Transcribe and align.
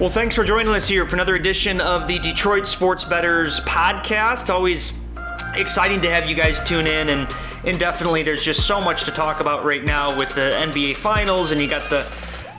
Well, 0.00 0.08
thanks 0.08 0.36
for 0.36 0.44
joining 0.44 0.68
us 0.68 0.86
here 0.86 1.04
for 1.06 1.16
another 1.16 1.34
edition 1.34 1.80
of 1.80 2.06
the 2.06 2.20
Detroit 2.20 2.68
Sports 2.68 3.02
Betters 3.02 3.58
podcast. 3.62 4.48
Always 4.48 4.92
exciting 5.54 6.00
to 6.02 6.08
have 6.08 6.30
you 6.30 6.36
guys 6.36 6.62
tune 6.62 6.86
in 6.86 7.08
and 7.08 7.28
and 7.64 7.80
definitely 7.80 8.22
there's 8.22 8.44
just 8.44 8.64
so 8.64 8.80
much 8.80 9.02
to 9.06 9.10
talk 9.10 9.40
about 9.40 9.64
right 9.64 9.82
now 9.82 10.16
with 10.16 10.32
the 10.36 10.52
NBA 10.62 10.94
finals 10.94 11.50
and 11.50 11.60
you 11.60 11.68
got 11.68 11.90
the 11.90 12.08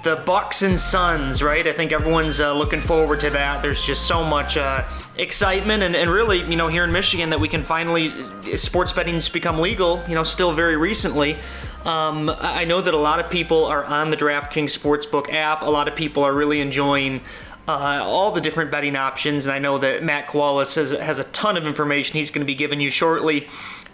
the 0.03 0.17
Bucks 0.25 0.63
and 0.63 0.77
Suns, 0.77 1.41
right? 1.41 1.65
I 1.65 1.71
think 1.71 1.93
everyone's 1.93 2.41
uh, 2.41 2.53
looking 2.53 2.81
forward 2.81 3.21
to 3.21 3.29
that. 3.29 3.61
There's 3.61 3.85
just 3.85 4.05
so 4.05 4.21
much 4.21 4.57
uh, 4.57 4.83
excitement, 5.19 5.83
and, 5.83 5.95
and 5.95 6.09
really, 6.09 6.39
you 6.39 6.55
know, 6.55 6.67
here 6.67 6.83
in 6.83 6.91
Michigan, 6.91 7.29
that 7.29 7.39
we 7.39 7.47
can 7.47 7.63
finally 7.63 8.11
sports 8.57 8.93
betting's 8.93 9.29
become 9.29 9.59
legal. 9.59 10.01
You 10.07 10.15
know, 10.15 10.23
still 10.23 10.53
very 10.53 10.77
recently. 10.77 11.37
Um, 11.85 12.29
I 12.39 12.65
know 12.65 12.81
that 12.81 12.93
a 12.93 12.97
lot 12.97 13.19
of 13.19 13.29
people 13.29 13.65
are 13.65 13.83
on 13.83 14.09
the 14.09 14.17
DraftKings 14.17 14.77
Sportsbook 14.77 15.31
app. 15.31 15.61
A 15.61 15.69
lot 15.69 15.87
of 15.87 15.95
people 15.95 16.23
are 16.23 16.33
really 16.33 16.61
enjoying. 16.61 17.21
Uh, 17.67 18.01
all 18.01 18.31
the 18.31 18.41
different 18.41 18.71
betting 18.71 18.95
options, 18.95 19.45
and 19.45 19.53
I 19.53 19.59
know 19.59 19.77
that 19.77 20.01
Matt 20.03 20.27
Koalas 20.27 20.75
has, 20.75 20.89
has 20.89 21.19
a 21.19 21.23
ton 21.25 21.55
of 21.55 21.67
information 21.67 22.17
he's 22.17 22.31
going 22.31 22.41
to 22.41 22.45
be 22.45 22.55
giving 22.55 22.81
you 22.81 22.89
shortly 22.89 23.47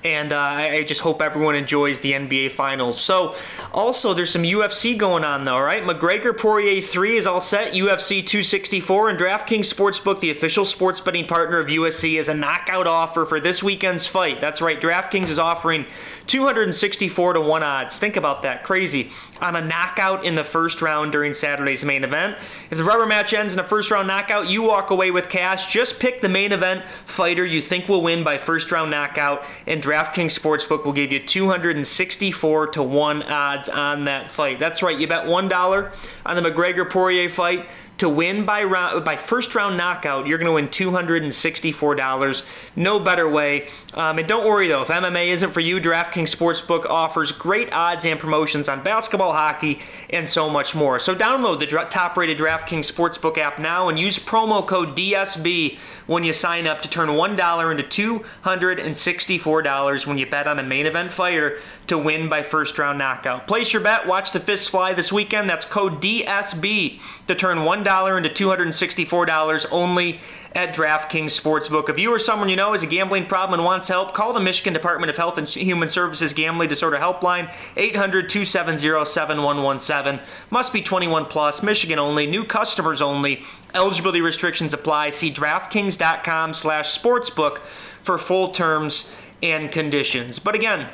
and 0.05 0.31
uh, 0.31 0.39
I 0.39 0.83
just 0.83 1.01
hope 1.01 1.19
everyone 1.19 1.55
enjoys 1.55 2.01
the 2.01 2.11
NBA 2.11 2.51
Finals. 2.51 3.01
So, 3.01 3.35
also, 3.73 4.13
there's 4.13 4.29
some 4.29 4.43
UFC 4.43 4.95
going 4.95 5.23
on, 5.23 5.45
though, 5.45 5.59
right? 5.59 5.83
McGregor 5.83 6.37
Poirier 6.37 6.79
3 6.79 7.17
is 7.17 7.25
all 7.25 7.41
set. 7.41 7.73
UFC 7.73 8.25
264 8.25 9.09
and 9.09 9.19
DraftKings 9.19 9.73
Sportsbook, 9.73 10.19
the 10.19 10.29
official 10.29 10.63
sports 10.63 11.01
betting 11.01 11.25
partner 11.25 11.57
of 11.57 11.67
UFC, 11.67 12.19
is 12.19 12.29
a 12.29 12.35
knockout 12.35 12.85
offer 12.85 13.25
for 13.25 13.39
this 13.39 13.63
weekend's 13.63 14.05
fight. 14.05 14.39
That's 14.39 14.62
right, 14.62 14.79
DraftKings 14.79 15.29
is 15.29 15.39
offering 15.39 15.87
264 16.27 17.34
to 17.34 17.41
1 17.41 17.63
odds. 17.63 17.97
Think 17.97 18.15
about 18.15 18.43
that. 18.43 18.63
Crazy. 18.63 19.09
On 19.41 19.55
a 19.55 19.65
knockout 19.65 20.23
in 20.23 20.35
the 20.35 20.43
first 20.43 20.81
round 20.81 21.12
during 21.12 21.34
Saturday's 21.34 21.84
main 21.84 22.03
event. 22.03 22.37
If 22.69 22.77
the 22.77 22.84
rubber 22.84 23.05
match 23.05 23.34
ends 23.34 23.53
in 23.53 23.59
a 23.59 23.63
first 23.63 23.91
round 23.91 24.07
knockout, 24.07 24.47
you 24.47 24.62
walk 24.62 24.91
away 24.91 25.12
with 25.12 25.29
cash. 25.29 25.71
Just 25.71 25.99
pick 25.99 26.21
the 26.21 26.29
main 26.29 26.51
event 26.51 26.85
fighter 27.05 27.45
you 27.45 27.62
think 27.62 27.90
will 27.90 28.01
win 28.01 28.23
by 28.23 28.37
first 28.37 28.71
round 28.71 28.91
knockout, 28.91 29.43
and 29.67 29.81
DraftKings 29.96 30.38
Sportsbook 30.38 30.84
will 30.84 30.91
give 30.91 31.13
you 31.13 31.21
264 31.26 32.68
to 32.68 32.84
1 32.84 33.24
odds 33.24 33.70
on 33.70 34.04
that 34.05 34.29
fight. 34.29 34.60
That's 34.60 34.84
right, 34.84 34.99
you 34.99 35.07
bet 35.07 35.26
$1 35.26 35.91
on 36.26 36.35
the 36.35 36.41
McGregor 36.41 36.90
Poirier 36.90 37.29
fight 37.29 37.65
to 37.98 38.10
win 38.10 38.46
by 38.46 38.63
round 38.63 39.05
by 39.05 39.15
first 39.15 39.55
round 39.55 39.77
knockout, 39.77 40.27
you're 40.27 40.38
going 40.38 40.48
to 40.48 40.54
win 40.54 40.68
$264. 40.68 42.43
No 42.76 42.99
better 42.99 43.29
way. 43.29 43.68
Um, 43.93 44.20
and 44.20 44.27
don't 44.27 44.46
worry 44.46 44.68
though, 44.68 44.82
if 44.82 44.90
MMA 44.90 45.27
isn't 45.27 45.52
for 45.52 45.62
you, 45.62 45.79
DraftKings 45.79 46.35
Sportsbook 46.35 46.85
offers 46.85 47.32
great 47.32 47.71
odds 47.74 48.05
and 48.05 48.20
promotions 48.20 48.68
on 48.68 48.84
basketball, 48.84 49.34
hockey, 49.34 49.79
and 50.10 50.27
so 50.27 50.49
much 50.49 50.76
more. 50.76 50.99
So 50.99 51.15
download 51.15 51.60
the 51.60 51.68
top-rated 51.68 52.37
DraftKings 52.37 52.91
Sportsbook 52.91 53.37
app 53.37 53.60
now 53.60 53.87
and 53.90 53.98
use 53.98 54.20
promo 54.20 54.65
code 54.65 54.96
DSB 54.98 55.77
when 56.07 56.24
you 56.24 56.34
sign 56.34 56.68
up 56.68 56.82
to 56.82 56.90
turn 56.90 57.09
$1 57.09 57.71
into 57.71 58.21
$264 58.21 60.05
when 60.07 60.18
you 60.18 60.26
bet 60.26 60.48
on 60.48 60.59
a 60.59 60.63
main 60.63 60.85
event 60.85 61.12
fighter 61.12 61.59
to 61.87 61.98
win 61.98 62.30
by 62.30 62.43
first 62.43 62.77
round 62.77 62.98
knockout. 62.99 63.48
Place 63.48 63.74
your 63.74 63.82
bet, 63.82 64.06
watch 64.07 64.31
the 64.31 64.40
fists 64.40 64.68
fly 64.68 64.94
this 64.94 65.12
weekend. 65.12 65.50
That's 65.50 65.66
code 65.66 66.02
DSB 66.02 67.00
to 67.28 67.35
turn 67.35 67.57
$1 67.59 67.84
into 67.85 68.29
$264 68.29 69.66
only 69.72 70.19
at 70.53 70.73
DraftKings 70.73 71.39
Sportsbook. 71.39 71.89
If 71.89 72.00
you 72.00 72.13
or 72.13 72.19
someone 72.19 72.47
you 72.47 72.55
know 72.55 72.72
has 72.72 72.81
a 72.81 72.88
gambling 72.88 73.25
problem 73.25 73.59
and 73.59 73.66
wants 73.66 73.89
help, 73.89 74.13
call 74.13 74.31
the 74.31 74.39
Michigan 74.39 74.72
Department 74.73 75.09
of 75.09 75.17
Health 75.17 75.38
and 75.38 75.45
Human 75.47 75.89
Services 75.89 76.33
Gambling 76.33 76.69
Disorder 76.69 76.97
Helpline, 76.97 77.51
800-270-7117. 77.75 80.22
Must 80.50 80.74
be 80.74 80.81
21 80.81 81.25
plus, 81.25 81.62
Michigan 81.62 82.00
only, 82.00 82.25
new 82.25 82.45
customers 82.45 83.01
only. 83.01 83.44
Eligibility 83.74 84.22
restrictions 84.22 84.74
apply. 84.74 85.09
See 85.09 85.31
DraftKings.com 85.31 86.53
slash 86.53 86.97
sportsbook 86.97 87.57
for 88.01 88.18
full 88.18 88.47
terms 88.50 89.12
and 89.44 89.69
conditions. 89.72 90.40
But 90.40 90.56
again, 90.56 90.90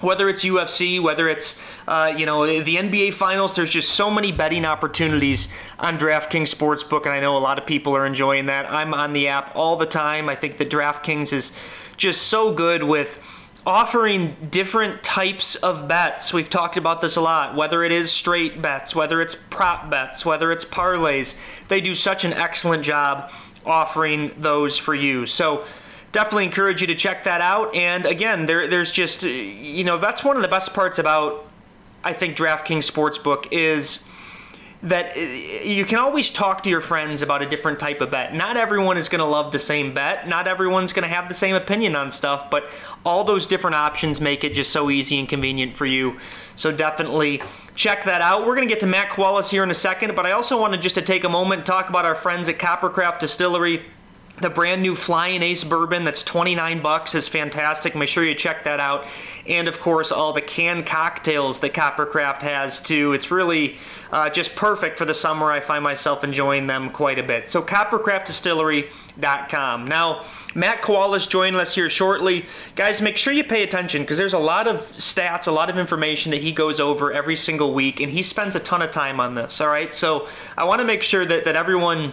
whether 0.00 0.28
it's 0.28 0.44
UFC, 0.44 1.00
whether 1.00 1.28
it's 1.28 1.60
uh, 1.88 2.12
you 2.16 2.26
know 2.26 2.46
the 2.46 2.76
NBA 2.76 3.14
Finals, 3.14 3.56
there's 3.56 3.70
just 3.70 3.92
so 3.92 4.10
many 4.10 4.32
betting 4.32 4.64
opportunities 4.64 5.48
on 5.78 5.98
DraftKings 5.98 6.54
Sportsbook, 6.54 7.04
and 7.04 7.12
I 7.12 7.20
know 7.20 7.36
a 7.36 7.38
lot 7.38 7.58
of 7.58 7.66
people 7.66 7.96
are 7.96 8.06
enjoying 8.06 8.46
that. 8.46 8.70
I'm 8.70 8.92
on 8.94 9.12
the 9.12 9.28
app 9.28 9.52
all 9.54 9.76
the 9.76 9.86
time. 9.86 10.28
I 10.28 10.34
think 10.34 10.58
that 10.58 10.70
DraftKings 10.70 11.32
is 11.32 11.52
just 11.96 12.22
so 12.28 12.52
good 12.52 12.82
with 12.82 13.18
offering 13.66 14.36
different 14.48 15.02
types 15.02 15.56
of 15.56 15.88
bets. 15.88 16.32
We've 16.32 16.48
talked 16.48 16.76
about 16.76 17.00
this 17.00 17.16
a 17.16 17.20
lot, 17.20 17.56
whether 17.56 17.82
it 17.82 17.90
is 17.90 18.12
straight 18.12 18.62
bets, 18.62 18.94
whether 18.94 19.20
it's 19.20 19.34
prop 19.34 19.90
bets, 19.90 20.24
whether 20.24 20.52
it's 20.52 20.64
parlays. 20.64 21.36
They 21.66 21.80
do 21.80 21.94
such 21.94 22.24
an 22.24 22.32
excellent 22.32 22.84
job 22.84 23.30
offering 23.64 24.30
those 24.38 24.78
for 24.78 24.94
you. 24.94 25.26
So 25.26 25.64
definitely 26.16 26.46
encourage 26.46 26.80
you 26.80 26.86
to 26.86 26.94
check 26.94 27.24
that 27.24 27.42
out. 27.42 27.74
And 27.74 28.06
again, 28.06 28.46
there, 28.46 28.66
there's 28.66 28.90
just, 28.90 29.22
you 29.22 29.84
know, 29.84 29.98
that's 29.98 30.24
one 30.24 30.34
of 30.36 30.40
the 30.40 30.48
best 30.48 30.72
parts 30.72 30.98
about, 30.98 31.46
I 32.02 32.14
think, 32.14 32.38
DraftKings 32.38 32.90
Sportsbook 32.90 33.48
is 33.50 34.02
that 34.82 35.14
you 35.14 35.84
can 35.84 35.98
always 35.98 36.30
talk 36.30 36.62
to 36.62 36.70
your 36.70 36.80
friends 36.80 37.20
about 37.20 37.42
a 37.42 37.46
different 37.46 37.78
type 37.78 38.00
of 38.00 38.10
bet. 38.10 38.34
Not 38.34 38.56
everyone 38.56 38.96
is 38.96 39.10
going 39.10 39.18
to 39.18 39.26
love 39.26 39.52
the 39.52 39.58
same 39.58 39.92
bet. 39.92 40.26
Not 40.26 40.48
everyone's 40.48 40.94
going 40.94 41.02
to 41.02 41.14
have 41.14 41.28
the 41.28 41.34
same 41.34 41.54
opinion 41.54 41.94
on 41.94 42.10
stuff, 42.10 42.48
but 42.48 42.70
all 43.04 43.22
those 43.22 43.46
different 43.46 43.76
options 43.76 44.18
make 44.18 44.42
it 44.42 44.54
just 44.54 44.72
so 44.72 44.88
easy 44.88 45.18
and 45.18 45.28
convenient 45.28 45.76
for 45.76 45.84
you. 45.84 46.18
So 46.54 46.74
definitely 46.74 47.42
check 47.74 48.04
that 48.04 48.22
out. 48.22 48.46
We're 48.46 48.54
going 48.54 48.66
to 48.66 48.72
get 48.72 48.80
to 48.80 48.86
Matt 48.86 49.10
Koalas 49.10 49.50
here 49.50 49.62
in 49.62 49.70
a 49.70 49.74
second, 49.74 50.16
but 50.16 50.24
I 50.24 50.32
also 50.32 50.58
wanted 50.58 50.80
just 50.80 50.94
to 50.94 51.02
take 51.02 51.24
a 51.24 51.28
moment 51.28 51.58
and 51.58 51.66
talk 51.66 51.90
about 51.90 52.06
our 52.06 52.14
friends 52.14 52.48
at 52.48 52.56
Coppercraft 52.56 53.18
Distillery. 53.18 53.84
The 54.38 54.50
brand 54.50 54.82
new 54.82 54.94
Flying 54.94 55.42
Ace 55.42 55.64
bourbon 55.64 56.04
that's 56.04 56.22
29 56.22 56.82
bucks 56.82 57.14
is 57.14 57.26
fantastic. 57.26 57.94
Make 57.94 58.10
sure 58.10 58.22
you 58.22 58.34
check 58.34 58.64
that 58.64 58.80
out. 58.80 59.06
And 59.46 59.66
of 59.66 59.80
course, 59.80 60.12
all 60.12 60.34
the 60.34 60.42
canned 60.42 60.84
cocktails 60.84 61.60
that 61.60 61.72
Coppercraft 61.72 62.42
has 62.42 62.82
too. 62.82 63.14
It's 63.14 63.30
really 63.30 63.78
uh, 64.12 64.28
just 64.28 64.54
perfect 64.54 64.98
for 64.98 65.06
the 65.06 65.14
summer. 65.14 65.50
I 65.50 65.60
find 65.60 65.82
myself 65.82 66.22
enjoying 66.22 66.66
them 66.66 66.90
quite 66.90 67.18
a 67.18 67.22
bit. 67.22 67.48
So, 67.48 67.62
coppercraftdistillery.com. 67.62 69.86
Now, 69.86 70.26
Matt 70.54 70.82
Koalas 70.82 71.26
joining 71.26 71.58
us 71.58 71.74
here 71.74 71.88
shortly. 71.88 72.44
Guys, 72.74 73.00
make 73.00 73.16
sure 73.16 73.32
you 73.32 73.44
pay 73.44 73.62
attention 73.62 74.02
because 74.02 74.18
there's 74.18 74.34
a 74.34 74.38
lot 74.38 74.68
of 74.68 74.80
stats, 74.92 75.46
a 75.46 75.52
lot 75.52 75.70
of 75.70 75.78
information 75.78 76.30
that 76.32 76.42
he 76.42 76.52
goes 76.52 76.78
over 76.78 77.10
every 77.10 77.36
single 77.36 77.72
week, 77.72 78.00
and 78.00 78.12
he 78.12 78.22
spends 78.22 78.54
a 78.54 78.60
ton 78.60 78.82
of 78.82 78.90
time 78.90 79.18
on 79.18 79.34
this. 79.34 79.62
All 79.62 79.68
right, 79.68 79.94
so 79.94 80.28
I 80.58 80.64
want 80.64 80.80
to 80.80 80.84
make 80.84 81.02
sure 81.02 81.24
that, 81.24 81.44
that 81.44 81.56
everyone 81.56 82.12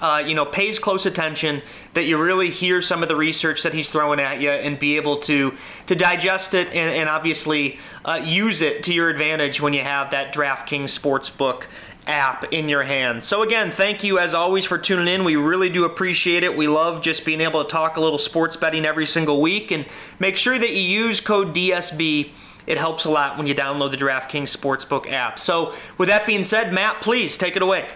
uh, 0.00 0.22
you 0.24 0.34
know, 0.34 0.44
pays 0.44 0.78
close 0.78 1.06
attention, 1.06 1.62
that 1.94 2.04
you 2.04 2.16
really 2.16 2.50
hear 2.50 2.80
some 2.80 3.02
of 3.02 3.08
the 3.08 3.16
research 3.16 3.62
that 3.62 3.74
he's 3.74 3.90
throwing 3.90 4.20
at 4.20 4.40
you 4.40 4.50
and 4.50 4.78
be 4.78 4.96
able 4.96 5.18
to 5.18 5.54
to 5.86 5.94
digest 5.94 6.54
it 6.54 6.68
and, 6.68 6.94
and 6.94 7.08
obviously 7.08 7.78
uh, 8.04 8.20
use 8.22 8.62
it 8.62 8.84
to 8.84 8.94
your 8.94 9.08
advantage 9.08 9.60
when 9.60 9.72
you 9.72 9.82
have 9.82 10.10
that 10.12 10.32
DraftKings 10.32 10.96
Sportsbook 10.96 11.64
app 12.08 12.52
in 12.52 12.68
your 12.68 12.82
hands. 12.82 13.26
So 13.26 13.42
again, 13.42 13.70
thank 13.70 14.02
you 14.02 14.18
as 14.18 14.34
always 14.34 14.64
for 14.64 14.78
tuning 14.78 15.12
in. 15.12 15.24
We 15.24 15.36
really 15.36 15.68
do 15.68 15.84
appreciate 15.84 16.42
it. 16.42 16.56
We 16.56 16.66
love 16.66 17.02
just 17.02 17.24
being 17.24 17.40
able 17.40 17.62
to 17.62 17.70
talk 17.70 17.96
a 17.96 18.00
little 18.00 18.18
sports 18.18 18.56
betting 18.56 18.86
every 18.86 19.06
single 19.06 19.40
week 19.40 19.70
and 19.70 19.84
make 20.18 20.36
sure 20.36 20.58
that 20.58 20.72
you 20.72 20.80
use 20.80 21.20
code 21.20 21.54
DSB. 21.54 22.30
It 22.68 22.76
helps 22.76 23.06
a 23.06 23.10
lot 23.10 23.38
when 23.38 23.46
you 23.46 23.54
download 23.54 23.92
the 23.92 23.96
DraftKings 23.96 24.54
Sportsbook 24.54 25.10
app. 25.10 25.38
So, 25.38 25.74
with 25.96 26.10
that 26.10 26.26
being 26.26 26.44
said, 26.44 26.70
Matt, 26.70 27.00
please 27.00 27.38
take 27.38 27.56
it 27.56 27.62
away. 27.62 27.88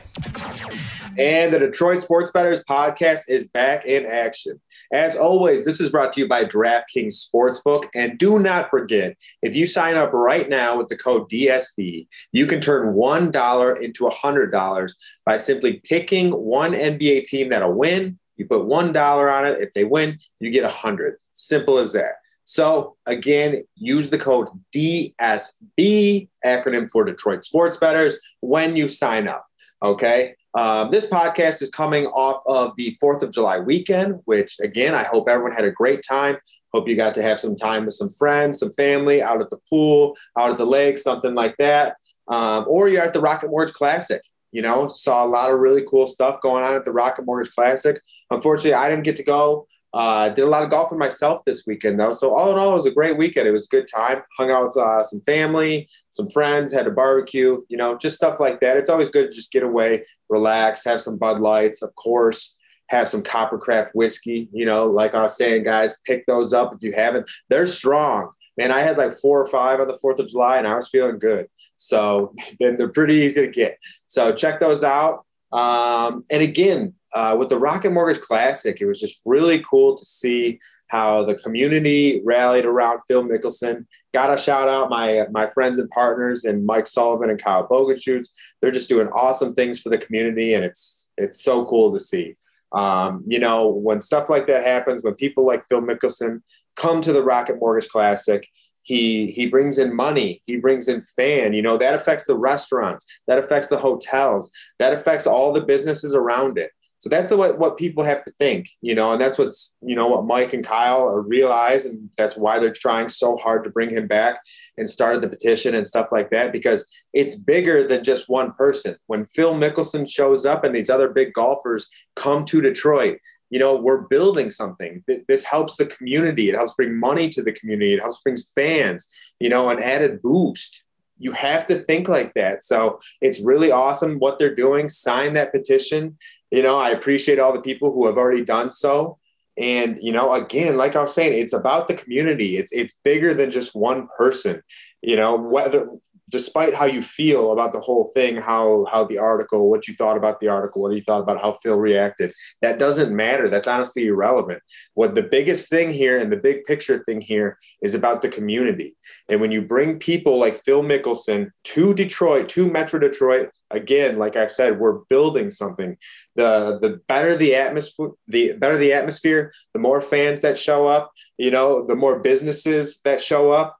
And 1.18 1.52
the 1.52 1.58
Detroit 1.58 2.00
Sports 2.00 2.30
Betters 2.30 2.64
podcast 2.64 3.24
is 3.28 3.46
back 3.48 3.84
in 3.84 4.06
action. 4.06 4.58
As 4.90 5.14
always, 5.14 5.66
this 5.66 5.78
is 5.78 5.90
brought 5.90 6.14
to 6.14 6.20
you 6.22 6.26
by 6.26 6.46
DraftKings 6.46 7.22
Sportsbook. 7.22 7.84
And 7.94 8.18
do 8.18 8.38
not 8.38 8.70
forget, 8.70 9.18
if 9.42 9.54
you 9.54 9.66
sign 9.66 9.98
up 9.98 10.14
right 10.14 10.48
now 10.48 10.78
with 10.78 10.88
the 10.88 10.96
code 10.96 11.28
DSB, 11.28 12.06
you 12.32 12.46
can 12.46 12.62
turn 12.62 12.94
$1 12.94 13.82
into 13.82 14.04
$100 14.04 14.92
by 15.26 15.36
simply 15.36 15.82
picking 15.84 16.30
one 16.30 16.72
NBA 16.72 17.24
team 17.24 17.50
that'll 17.50 17.74
win. 17.74 18.18
You 18.38 18.46
put 18.46 18.62
$1 18.62 19.38
on 19.38 19.46
it. 19.46 19.60
If 19.60 19.74
they 19.74 19.84
win, 19.84 20.18
you 20.40 20.50
get 20.50 20.64
100 20.64 21.18
Simple 21.32 21.78
as 21.78 21.92
that. 21.92 22.14
So 22.44 22.96
again, 23.06 23.62
use 23.76 24.10
the 24.10 24.18
code 24.18 24.48
DSB, 24.74 26.28
acronym 26.44 26.90
for 26.90 27.04
Detroit 27.04 27.44
Sports 27.44 27.76
Betters, 27.76 28.18
when 28.40 28.76
you 28.76 28.88
sign 28.88 29.28
up. 29.28 29.46
Okay. 29.82 30.34
Um, 30.54 30.90
this 30.90 31.06
podcast 31.06 31.62
is 31.62 31.70
coming 31.70 32.06
off 32.06 32.42
of 32.46 32.76
the 32.76 32.96
4th 33.02 33.22
of 33.22 33.32
July 33.32 33.58
weekend, 33.58 34.20
which 34.26 34.56
again, 34.60 34.94
I 34.94 35.04
hope 35.04 35.28
everyone 35.28 35.52
had 35.52 35.64
a 35.64 35.70
great 35.70 36.02
time. 36.06 36.36
Hope 36.74 36.88
you 36.88 36.96
got 36.96 37.14
to 37.14 37.22
have 37.22 37.40
some 37.40 37.56
time 37.56 37.84
with 37.84 37.94
some 37.94 38.10
friends, 38.10 38.60
some 38.60 38.72
family 38.72 39.22
out 39.22 39.40
at 39.40 39.50
the 39.50 39.58
pool, 39.68 40.16
out 40.38 40.50
at 40.50 40.58
the 40.58 40.66
lake, 40.66 40.98
something 40.98 41.34
like 41.34 41.56
that. 41.58 41.96
Um, 42.28 42.64
or 42.68 42.88
you're 42.88 43.02
at 43.02 43.12
the 43.12 43.20
Rocket 43.20 43.50
Mortgage 43.50 43.74
Classic. 43.74 44.22
You 44.52 44.60
know, 44.60 44.88
saw 44.88 45.24
a 45.24 45.26
lot 45.26 45.50
of 45.50 45.58
really 45.58 45.82
cool 45.88 46.06
stuff 46.06 46.42
going 46.42 46.64
on 46.64 46.74
at 46.74 46.84
the 46.84 46.92
Rocket 46.92 47.24
Mortgage 47.24 47.52
Classic. 47.54 48.00
Unfortunately, 48.30 48.74
I 48.74 48.90
didn't 48.90 49.04
get 49.04 49.16
to 49.16 49.24
go, 49.24 49.66
Uh, 49.94 50.30
did 50.30 50.44
a 50.44 50.48
lot 50.48 50.62
of 50.62 50.70
golfing 50.70 50.98
myself 50.98 51.44
this 51.44 51.66
weekend 51.66 52.00
though. 52.00 52.12
So 52.14 52.34
all 52.34 52.50
in 52.50 52.58
all, 52.58 52.72
it 52.72 52.76
was 52.76 52.86
a 52.86 52.90
great 52.90 53.18
weekend. 53.18 53.46
It 53.46 53.52
was 53.52 53.66
a 53.66 53.74
good 53.74 53.88
time. 53.94 54.22
Hung 54.38 54.50
out 54.50 54.66
with 54.66 54.76
uh, 54.76 55.04
some 55.04 55.20
family, 55.22 55.88
some 56.10 56.30
friends, 56.30 56.72
had 56.72 56.86
a 56.86 56.90
barbecue. 56.90 57.62
You 57.68 57.76
know, 57.76 57.96
just 57.96 58.16
stuff 58.16 58.40
like 58.40 58.60
that. 58.60 58.76
It's 58.76 58.88
always 58.88 59.10
good 59.10 59.30
to 59.30 59.36
just 59.36 59.52
get 59.52 59.62
away, 59.62 60.04
relax, 60.30 60.84
have 60.84 61.02
some 61.02 61.18
Bud 61.18 61.40
Lights, 61.40 61.82
of 61.82 61.94
course. 61.94 62.56
Have 62.88 63.08
some 63.08 63.22
Coppercraft 63.22 63.90
whiskey. 63.94 64.48
You 64.52 64.66
know, 64.66 64.86
like 64.86 65.14
I 65.14 65.22
was 65.22 65.36
saying, 65.36 65.64
guys, 65.64 65.96
pick 66.06 66.26
those 66.26 66.52
up 66.52 66.74
if 66.74 66.82
you 66.82 66.92
haven't. 66.92 67.30
They're 67.48 67.66
strong. 67.66 68.32
Man, 68.58 68.70
I 68.70 68.80
had 68.80 68.98
like 68.98 69.14
four 69.14 69.40
or 69.40 69.46
five 69.46 69.80
on 69.80 69.88
the 69.88 69.96
Fourth 69.96 70.18
of 70.18 70.28
July, 70.28 70.58
and 70.58 70.66
I 70.66 70.74
was 70.74 70.88
feeling 70.88 71.18
good. 71.18 71.46
So 71.76 72.34
then 72.60 72.76
they're 72.76 72.88
pretty 72.88 73.14
easy 73.14 73.42
to 73.42 73.48
get. 73.48 73.78
So 74.06 74.32
check 74.32 74.60
those 74.60 74.84
out. 74.84 75.24
Um, 75.52 76.24
and 76.30 76.42
again, 76.42 76.94
uh, 77.14 77.36
with 77.38 77.48
the 77.48 77.58
Rocket 77.58 77.92
Mortgage 77.92 78.20
Classic, 78.20 78.80
it 78.80 78.86
was 78.86 79.00
just 79.00 79.20
really 79.24 79.60
cool 79.60 79.96
to 79.96 80.04
see 80.04 80.60
how 80.88 81.24
the 81.24 81.34
community 81.34 82.20
rallied 82.24 82.64
around 82.64 83.00
Phil 83.08 83.24
Mickelson. 83.24 83.86
Got 84.12 84.34
to 84.34 84.40
shout 84.40 84.68
out 84.68 84.90
my 84.90 85.26
my 85.30 85.46
friends 85.46 85.78
and 85.78 85.88
partners 85.90 86.44
and 86.44 86.66
Mike 86.66 86.86
Sullivan 86.86 87.30
and 87.30 87.42
Kyle 87.42 87.66
Bogenschutz. 87.66 88.28
They're 88.60 88.70
just 88.70 88.88
doing 88.88 89.08
awesome 89.08 89.54
things 89.54 89.80
for 89.80 89.88
the 89.88 89.98
community, 89.98 90.54
and 90.54 90.64
it's 90.64 91.08
it's 91.16 91.42
so 91.42 91.64
cool 91.64 91.92
to 91.92 92.00
see. 92.00 92.36
Um, 92.72 93.24
you 93.26 93.38
know, 93.38 93.68
when 93.68 94.00
stuff 94.00 94.30
like 94.30 94.46
that 94.46 94.64
happens, 94.64 95.02
when 95.02 95.14
people 95.14 95.46
like 95.46 95.66
Phil 95.68 95.82
Mickelson 95.82 96.40
come 96.76 97.02
to 97.02 97.12
the 97.12 97.22
Rocket 97.22 97.58
Mortgage 97.58 97.88
Classic, 97.88 98.46
he 98.82 99.30
he 99.30 99.46
brings 99.46 99.78
in 99.78 99.94
money 99.94 100.42
he 100.44 100.56
brings 100.56 100.88
in 100.88 101.00
fan 101.16 101.52
you 101.52 101.62
know 101.62 101.76
that 101.76 101.94
affects 101.94 102.26
the 102.26 102.36
restaurants 102.36 103.06
that 103.26 103.38
affects 103.38 103.68
the 103.68 103.76
hotels 103.76 104.50
that 104.78 104.92
affects 104.92 105.26
all 105.26 105.52
the 105.52 105.64
businesses 105.64 106.14
around 106.14 106.58
it 106.58 106.70
so 107.02 107.08
that's 107.08 107.30
the, 107.30 107.36
what, 107.36 107.58
what 107.58 107.76
people 107.76 108.04
have 108.04 108.24
to 108.24 108.32
think 108.38 108.68
you 108.80 108.94
know 108.94 109.10
and 109.10 109.20
that's 109.20 109.36
what's 109.36 109.74
you 109.82 109.96
know 109.96 110.06
what 110.06 110.24
mike 110.24 110.52
and 110.52 110.64
kyle 110.64 111.08
realize 111.16 111.84
and 111.84 112.08
that's 112.16 112.36
why 112.36 112.60
they're 112.60 112.72
trying 112.72 113.08
so 113.08 113.36
hard 113.38 113.64
to 113.64 113.70
bring 113.70 113.90
him 113.90 114.06
back 114.06 114.40
and 114.78 114.88
started 114.88 115.20
the 115.20 115.28
petition 115.28 115.74
and 115.74 115.86
stuff 115.86 116.08
like 116.12 116.30
that 116.30 116.52
because 116.52 116.88
it's 117.12 117.34
bigger 117.34 117.86
than 117.86 118.04
just 118.04 118.28
one 118.28 118.52
person. 118.52 118.96
When 119.06 119.26
phil 119.26 119.54
mickelson 119.54 120.08
shows 120.08 120.46
up 120.46 120.64
and 120.64 120.74
these 120.74 120.88
other 120.88 121.08
big 121.08 121.32
golfers 121.32 121.88
come 122.14 122.44
to 122.46 122.60
detroit 122.60 123.18
you 123.50 123.58
know 123.58 123.76
we're 123.76 124.02
building 124.02 124.50
something. 124.50 125.04
This 125.28 125.44
helps 125.44 125.76
the 125.76 125.86
community. 125.86 126.48
It 126.48 126.54
helps 126.54 126.72
bring 126.72 126.98
money 126.98 127.28
to 127.30 127.42
the 127.42 127.52
community. 127.52 127.92
It 127.92 128.00
helps 128.00 128.20
bring 128.22 128.38
fans 128.54 129.08
you 129.40 129.48
know 129.48 129.70
an 129.70 129.82
added 129.82 130.22
boost. 130.22 130.84
You 131.18 131.32
have 131.32 131.66
to 131.66 131.76
think 131.76 132.08
like 132.08 132.32
that. 132.34 132.64
So 132.64 132.98
it's 133.20 133.44
really 133.44 133.70
awesome 133.70 134.18
what 134.18 134.38
they're 134.38 134.54
doing. 134.54 134.88
Sign 134.88 135.34
that 135.34 135.52
petition 135.52 136.16
you 136.52 136.62
know 136.62 136.78
i 136.78 136.90
appreciate 136.90 137.38
all 137.38 137.52
the 137.52 137.60
people 137.60 137.92
who 137.92 138.06
have 138.06 138.16
already 138.16 138.44
done 138.44 138.70
so 138.70 139.18
and 139.58 139.98
you 140.00 140.12
know 140.12 140.32
again 140.32 140.76
like 140.76 140.94
i 140.94 141.00
was 141.00 141.14
saying 141.14 141.32
it's 141.32 141.52
about 141.52 141.88
the 141.88 141.94
community 141.94 142.56
it's 142.56 142.72
it's 142.72 142.94
bigger 143.02 143.34
than 143.34 143.50
just 143.50 143.74
one 143.74 144.06
person 144.16 144.62
you 145.00 145.16
know 145.16 145.36
whether 145.36 145.88
despite 146.32 146.74
how 146.74 146.86
you 146.86 147.02
feel 147.02 147.52
about 147.52 147.72
the 147.72 147.80
whole 147.80 148.10
thing, 148.14 148.36
how 148.36 148.86
how 148.90 149.04
the 149.04 149.18
article, 149.18 149.70
what 149.70 149.86
you 149.86 149.94
thought 149.94 150.16
about 150.16 150.40
the 150.40 150.48
article, 150.48 150.82
what 150.82 150.96
you 150.96 151.02
thought 151.02 151.20
about 151.20 151.40
how 151.40 151.58
Phil 151.62 151.78
reacted, 151.78 152.32
that 152.62 152.78
doesn't 152.78 153.14
matter. 153.14 153.48
That's 153.48 153.68
honestly 153.68 154.06
irrelevant. 154.06 154.60
What 154.94 155.14
the 155.14 155.22
biggest 155.22 155.68
thing 155.68 155.92
here 155.92 156.18
and 156.18 156.32
the 156.32 156.38
big 156.38 156.64
picture 156.64 157.04
thing 157.04 157.20
here 157.20 157.58
is 157.82 157.94
about 157.94 158.22
the 158.22 158.28
community. 158.30 158.96
And 159.28 159.40
when 159.40 159.52
you 159.52 159.62
bring 159.62 159.98
people 159.98 160.38
like 160.38 160.64
Phil 160.64 160.82
Mickelson 160.82 161.50
to 161.64 161.94
Detroit, 161.94 162.48
to 162.50 162.66
Metro 162.66 162.98
Detroit, 162.98 163.50
again, 163.72 164.18
like 164.18 164.36
I 164.36 164.46
said, 164.46 164.78
we're 164.78 165.00
building 165.08 165.50
something. 165.50 165.96
The 166.36 166.78
the 166.80 167.00
better 167.08 167.36
the 167.36 167.54
atmosphere, 167.54 168.10
the 168.28 168.54
better 168.58 168.78
the 168.78 168.92
atmosphere, 168.92 169.52
the 169.74 169.80
more 169.80 170.00
fans 170.00 170.40
that 170.42 170.58
show 170.58 170.86
up, 170.86 171.12
you 171.38 171.50
know, 171.50 171.84
the 171.84 171.96
more 171.96 172.20
businesses 172.20 173.00
that 173.04 173.22
show 173.22 173.52
up 173.52 173.76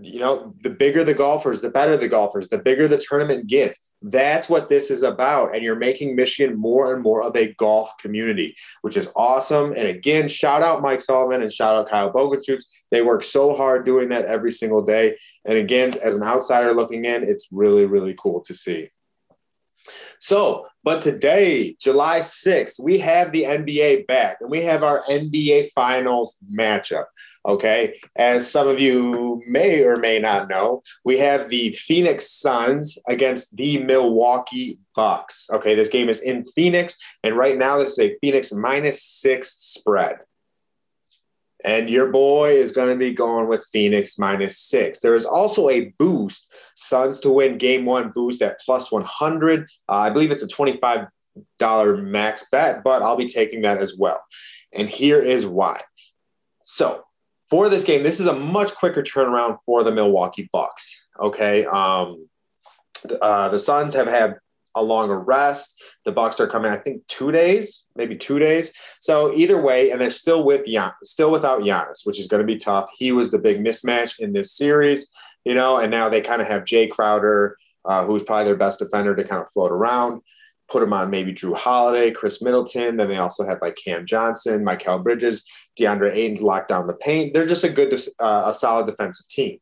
you 0.00 0.18
know, 0.18 0.54
the 0.62 0.70
bigger 0.70 1.04
the 1.04 1.12
golfers, 1.12 1.60
the 1.60 1.70
better 1.70 1.96
the 1.96 2.08
golfers, 2.08 2.48
the 2.48 2.58
bigger 2.58 2.88
the 2.88 3.02
tournament 3.06 3.46
gets. 3.46 3.86
That's 4.00 4.48
what 4.48 4.68
this 4.68 4.90
is 4.90 5.02
about. 5.02 5.54
And 5.54 5.62
you're 5.62 5.76
making 5.76 6.16
Michigan 6.16 6.58
more 6.58 6.94
and 6.94 7.02
more 7.02 7.22
of 7.22 7.36
a 7.36 7.52
golf 7.54 7.92
community, 8.00 8.56
which 8.80 8.96
is 8.96 9.10
awesome. 9.14 9.72
And 9.72 9.86
again, 9.86 10.28
shout 10.28 10.62
out 10.62 10.80
Mike 10.80 11.02
Sullivan 11.02 11.42
and 11.42 11.52
shout 11.52 11.76
out 11.76 11.90
Kyle 11.90 12.12
Bogenschutz. 12.12 12.64
They 12.90 13.02
work 13.02 13.22
so 13.22 13.54
hard 13.54 13.84
doing 13.84 14.08
that 14.08 14.24
every 14.24 14.50
single 14.50 14.82
day. 14.82 15.18
And 15.44 15.58
again, 15.58 15.94
as 16.02 16.16
an 16.16 16.22
outsider 16.22 16.72
looking 16.72 17.04
in, 17.04 17.22
it's 17.22 17.48
really, 17.52 17.84
really 17.84 18.14
cool 18.18 18.40
to 18.44 18.54
see. 18.54 18.88
So, 20.20 20.66
but 20.84 21.02
today, 21.02 21.76
July 21.80 22.20
6th, 22.20 22.80
we 22.80 22.98
have 22.98 23.32
the 23.32 23.42
NBA 23.42 24.06
back 24.06 24.38
and 24.40 24.50
we 24.50 24.62
have 24.62 24.82
our 24.82 25.02
NBA 25.08 25.72
Finals 25.72 26.36
matchup. 26.56 27.06
Okay. 27.44 27.98
As 28.16 28.48
some 28.50 28.68
of 28.68 28.80
you 28.80 29.42
may 29.48 29.82
or 29.82 29.96
may 29.96 30.18
not 30.18 30.48
know, 30.48 30.82
we 31.04 31.18
have 31.18 31.48
the 31.48 31.72
Phoenix 31.72 32.30
Suns 32.30 32.98
against 33.08 33.56
the 33.56 33.78
Milwaukee 33.78 34.78
Bucks. 34.94 35.48
Okay. 35.52 35.74
This 35.74 35.88
game 35.88 36.08
is 36.08 36.20
in 36.20 36.44
Phoenix. 36.54 36.98
And 37.24 37.36
right 37.36 37.58
now, 37.58 37.78
this 37.78 37.98
is 37.98 37.98
a 37.98 38.16
Phoenix 38.20 38.52
minus 38.52 39.02
six 39.02 39.50
spread. 39.54 40.18
And 41.64 41.88
your 41.88 42.10
boy 42.10 42.50
is 42.50 42.72
going 42.72 42.90
to 42.90 42.98
be 42.98 43.12
going 43.12 43.48
with 43.48 43.66
Phoenix 43.72 44.18
minus 44.18 44.58
six. 44.58 45.00
There 45.00 45.14
is 45.14 45.24
also 45.24 45.68
a 45.68 45.92
boost, 45.98 46.52
Suns 46.76 47.20
to 47.20 47.30
win 47.30 47.58
game 47.58 47.84
one 47.84 48.10
boost 48.10 48.42
at 48.42 48.60
plus 48.60 48.90
100. 48.90 49.68
Uh, 49.88 49.92
I 49.92 50.10
believe 50.10 50.30
it's 50.30 50.42
a 50.42 50.48
$25 50.48 51.08
max 52.02 52.48
bet, 52.50 52.82
but 52.82 53.02
I'll 53.02 53.16
be 53.16 53.26
taking 53.26 53.62
that 53.62 53.78
as 53.78 53.96
well. 53.96 54.22
And 54.72 54.88
here 54.88 55.20
is 55.20 55.46
why. 55.46 55.80
So 56.64 57.04
for 57.48 57.68
this 57.68 57.84
game, 57.84 58.02
this 58.02 58.18
is 58.18 58.26
a 58.26 58.32
much 58.32 58.74
quicker 58.74 59.02
turnaround 59.02 59.58
for 59.64 59.84
the 59.84 59.92
Milwaukee 59.92 60.48
Bucks. 60.52 61.06
Okay. 61.20 61.64
Um, 61.66 62.28
uh, 63.20 63.48
the 63.50 63.58
Suns 63.58 63.94
have 63.94 64.06
had 64.06 64.36
a 64.74 64.82
longer 64.82 65.18
rest. 65.18 65.82
The 66.04 66.12
Bucks 66.12 66.40
are 66.40 66.46
coming, 66.46 66.72
I 66.72 66.76
think, 66.76 67.06
two 67.08 67.32
days, 67.32 67.86
maybe 67.96 68.16
two 68.16 68.38
days. 68.38 68.72
So 69.00 69.32
either 69.34 69.60
way, 69.60 69.90
and 69.90 70.00
they're 70.00 70.10
still 70.10 70.44
with 70.44 70.66
Gian, 70.66 70.92
still 71.04 71.30
without 71.30 71.62
Giannis, 71.62 72.04
which 72.04 72.18
is 72.18 72.26
going 72.26 72.40
to 72.40 72.46
be 72.46 72.56
tough. 72.56 72.90
He 72.96 73.12
was 73.12 73.30
the 73.30 73.38
big 73.38 73.64
mismatch 73.64 74.20
in 74.20 74.32
this 74.32 74.52
series, 74.52 75.08
you 75.44 75.54
know, 75.54 75.78
and 75.78 75.90
now 75.90 76.08
they 76.08 76.20
kind 76.20 76.42
of 76.42 76.48
have 76.48 76.62
Jae 76.62 76.90
Crowder, 76.90 77.56
uh, 77.84 78.06
who's 78.06 78.22
probably 78.22 78.44
their 78.46 78.56
best 78.56 78.78
defender 78.78 79.14
to 79.14 79.24
kind 79.24 79.42
of 79.42 79.50
float 79.50 79.72
around. 79.72 80.22
Put 80.68 80.82
him 80.82 80.92
on 80.94 81.10
maybe 81.10 81.34
Jrue 81.34 81.56
Holiday, 81.56 82.12
Khris 82.12 82.40
Middleton. 82.40 82.96
Then 82.96 83.08
they 83.08 83.18
also 83.18 83.44
had 83.44 83.60
like 83.60 83.76
Cam 83.76 84.06
Johnson, 84.06 84.64
Mikal 84.64 85.02
Bridges. 85.02 85.44
DeAndre 85.78 86.12
Ayton 86.14 86.38
to 86.38 86.46
lock 86.46 86.68
down 86.68 86.86
the 86.86 86.94
paint. 86.94 87.32
They're 87.32 87.46
just 87.46 87.64
a 87.64 87.68
good, 87.68 87.92
uh, 88.18 88.44
a 88.46 88.54
solid 88.54 88.86
defensive 88.86 89.26
team. 89.28 89.58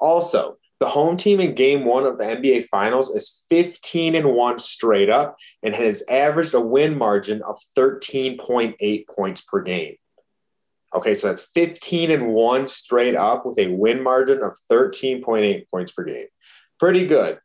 Also, 0.00 0.58
the 0.80 0.88
home 0.88 1.16
team 1.16 1.40
in 1.40 1.54
game 1.54 1.84
one 1.84 2.06
of 2.06 2.18
the 2.18 2.24
NBA 2.24 2.66
Finals 2.66 3.10
is 3.10 3.42
15 3.50 4.14
and 4.14 4.32
one 4.32 4.58
straight 4.58 5.10
up 5.10 5.36
and 5.62 5.74
has 5.74 6.04
averaged 6.08 6.54
a 6.54 6.60
win 6.60 6.96
margin 6.96 7.42
of 7.42 7.60
13.8 7.76 9.08
points 9.08 9.40
per 9.40 9.62
game. 9.62 9.96
Okay, 10.94 11.14
so 11.14 11.26
that's 11.26 11.42
15 11.42 12.10
and 12.10 12.28
one 12.28 12.66
straight 12.66 13.14
up 13.14 13.44
with 13.44 13.58
a 13.58 13.68
win 13.68 14.02
margin 14.02 14.42
of 14.42 14.56
13.8 14.70 15.68
points 15.68 15.92
per 15.92 16.04
game. 16.04 16.26
Pretty 16.78 17.06
good. 17.06 17.38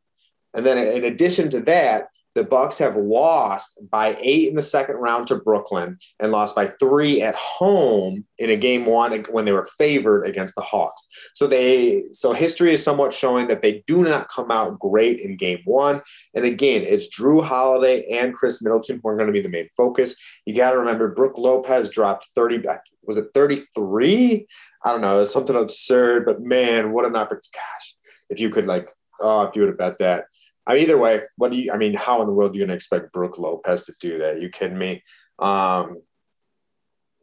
And 0.53 0.65
then 0.65 0.77
in 0.77 1.03
addition 1.03 1.49
to 1.49 1.61
that, 1.61 2.07
the 2.35 2.43
Bucks 2.43 2.77
have 2.79 2.95
lost 2.95 3.79
by 3.89 4.15
eight 4.21 4.49
in 4.49 4.55
the 4.55 4.63
second 4.63 4.95
round 4.95 5.27
to 5.27 5.35
Brooklyn 5.35 5.97
and 6.19 6.31
lost 6.31 6.55
by 6.55 6.67
three 6.67 7.21
at 7.21 7.35
home 7.35 8.25
in 8.37 8.49
a 8.49 8.55
game 8.55 8.85
one 8.85 9.23
when 9.29 9.45
they 9.45 9.51
were 9.51 9.65
favored 9.77 10.25
against 10.25 10.55
the 10.55 10.61
Hawks. 10.61 11.07
So 11.35 11.47
they 11.47 12.03
so 12.11 12.33
history 12.33 12.73
is 12.73 12.83
somewhat 12.83 13.13
showing 13.13 13.47
that 13.47 13.61
they 13.61 13.83
do 13.87 14.03
not 14.03 14.29
come 14.29 14.51
out 14.51 14.79
great 14.79 15.19
in 15.19 15.37
game 15.37 15.61
one. 15.65 16.01
And 16.33 16.45
again, 16.45 16.83
it's 16.83 17.15
jrue 17.15 17.43
Holiday 17.43 18.05
and 18.11 18.33
khris 18.33 18.63
Middleton 18.63 18.99
who 19.01 19.09
are 19.09 19.15
going 19.15 19.27
to 19.27 19.33
be 19.33 19.41
the 19.41 19.49
main 19.49 19.69
focus. 19.75 20.15
You 20.45 20.55
got 20.55 20.71
to 20.71 20.79
remember 20.79 21.13
Brook 21.13 21.37
Lopez 21.37 21.89
dropped 21.89 22.29
30 22.35 22.63
was 23.05 23.17
it 23.17 23.27
33? 23.33 24.47
I 24.85 24.91
don't 24.91 25.01
know, 25.01 25.19
it's 25.19 25.33
something 25.33 25.55
absurd, 25.55 26.25
but 26.25 26.41
man, 26.41 26.91
what 26.91 27.05
an 27.05 27.15
opportunity. 27.15 27.49
Gosh, 27.53 27.95
if 28.29 28.39
you 28.39 28.49
could 28.49 28.67
like, 28.67 28.89
oh, 29.19 29.43
if 29.43 29.55
you 29.55 29.61
would 29.61 29.69
have 29.69 29.77
bet 29.77 29.97
that. 29.99 30.25
I 30.65 30.73
mean, 30.73 30.83
either 30.83 30.97
way, 30.97 31.21
what 31.37 31.51
do 31.51 31.57
you? 31.57 31.71
I 31.71 31.77
mean, 31.77 31.93
how 31.93 32.21
in 32.21 32.27
the 32.27 32.33
world 32.33 32.51
are 32.51 32.53
you 32.53 32.61
going 32.61 32.69
to 32.69 32.75
expect 32.75 33.11
Brook 33.11 33.37
Lopez 33.37 33.85
to 33.85 33.93
do 33.99 34.19
that? 34.19 34.35
Are 34.35 34.39
you 34.39 34.49
kidding 34.49 34.77
me? 34.77 35.03
Um, 35.39 36.01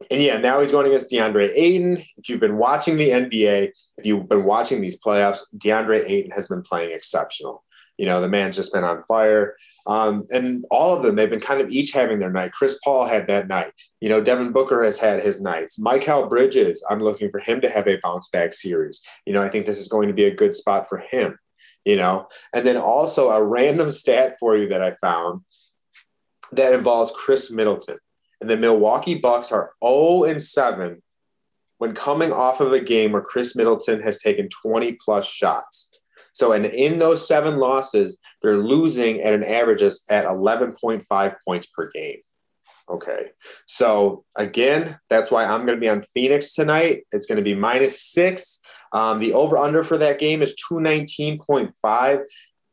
and 0.09 0.21
yeah, 0.21 0.37
now 0.37 0.61
he's 0.61 0.71
going 0.71 0.87
against 0.87 1.11
DeAndre 1.11 1.51
Ayton. 1.55 1.97
If 2.17 2.29
you've 2.29 2.39
been 2.39 2.57
watching 2.57 2.97
the 2.97 3.09
NBA, 3.09 3.71
if 3.97 4.05
you've 4.05 4.27
been 4.27 4.45
watching 4.45 4.81
these 4.81 4.99
playoffs, 4.99 5.41
DeAndre 5.57 6.09
Ayton 6.09 6.31
has 6.31 6.47
been 6.47 6.63
playing 6.63 6.91
exceptional. 6.91 7.63
You 7.97 8.07
know, 8.07 8.19
the 8.19 8.29
man's 8.29 8.55
just 8.55 8.73
been 8.73 8.83
on 8.83 9.03
fire. 9.03 9.55
Um, 9.85 10.25
and 10.31 10.65
all 10.71 10.95
of 10.95 11.03
them, 11.03 11.15
they've 11.15 11.29
been 11.29 11.39
kind 11.39 11.61
of 11.61 11.69
each 11.71 11.91
having 11.91 12.17
their 12.17 12.31
night. 12.31 12.51
Chris 12.51 12.79
Paul 12.83 13.05
had 13.05 13.27
that 13.27 13.47
night. 13.47 13.73
You 13.99 14.09
know, 14.09 14.21
Devin 14.21 14.53
Booker 14.53 14.83
has 14.83 14.97
had 14.97 15.21
his 15.21 15.39
nights. 15.39 15.79
Mikal 15.79 16.27
Bridges, 16.27 16.83
I'm 16.89 16.99
looking 16.99 17.29
for 17.29 17.39
him 17.39 17.61
to 17.61 17.69
have 17.69 17.87
a 17.87 17.97
bounce 17.97 18.27
back 18.29 18.53
series. 18.53 19.01
You 19.27 19.33
know, 19.33 19.43
I 19.43 19.49
think 19.49 19.65
this 19.65 19.79
is 19.79 19.87
going 19.87 20.07
to 20.07 20.15
be 20.15 20.25
a 20.25 20.33
good 20.33 20.55
spot 20.55 20.89
for 20.89 20.97
him 20.97 21.37
you 21.85 21.95
know 21.95 22.27
and 22.53 22.65
then 22.65 22.77
also 22.77 23.29
a 23.29 23.43
random 23.43 23.91
stat 23.91 24.35
for 24.39 24.55
you 24.57 24.67
that 24.67 24.83
i 24.83 24.93
found 25.01 25.41
that 26.51 26.73
involves 26.73 27.11
Khris 27.11 27.51
middleton 27.51 27.97
And 28.41 28.49
the 28.49 28.57
Milwaukee 28.57 29.15
Bucks 29.15 29.51
are 29.51 29.71
0 29.83 30.23
and 30.25 30.41
7 30.41 31.01
when 31.81 31.95
coming 31.95 32.31
off 32.31 32.59
of 32.59 32.73
a 32.73 32.79
game 32.79 33.11
where 33.11 33.23
Khris 33.23 33.55
Middleton 33.55 34.03
has 34.03 34.19
taken 34.19 34.49
20 34.49 34.99
plus 35.03 35.25
shots. 35.25 35.89
So, 36.31 36.51
and 36.51 36.65
in 36.65 36.99
those 36.99 37.27
seven 37.27 37.57
losses, 37.57 38.19
they're 38.41 38.57
losing 38.57 39.19
at 39.21 39.33
an 39.33 39.43
average 39.43 39.81
at 39.81 40.25
11.5 40.25 41.35
points 41.43 41.67
per 41.67 41.89
game. 41.89 42.19
Okay. 42.87 43.31
So, 43.65 44.25
again, 44.35 44.99
that's 45.09 45.31
why 45.31 45.45
I'm 45.45 45.65
going 45.65 45.77
to 45.77 45.81
be 45.81 45.89
on 45.89 46.03
Phoenix 46.13 46.53
tonight. 46.53 47.03
It's 47.11 47.25
going 47.25 47.37
to 47.37 47.43
be 47.43 47.55
minus 47.55 47.99
six. 47.99 48.59
Um, 48.93 49.19
the 49.19 49.33
over 49.33 49.57
under 49.57 49.83
for 49.83 49.97
that 49.97 50.19
game 50.19 50.41
is 50.41 50.55
219.5. 50.69 52.23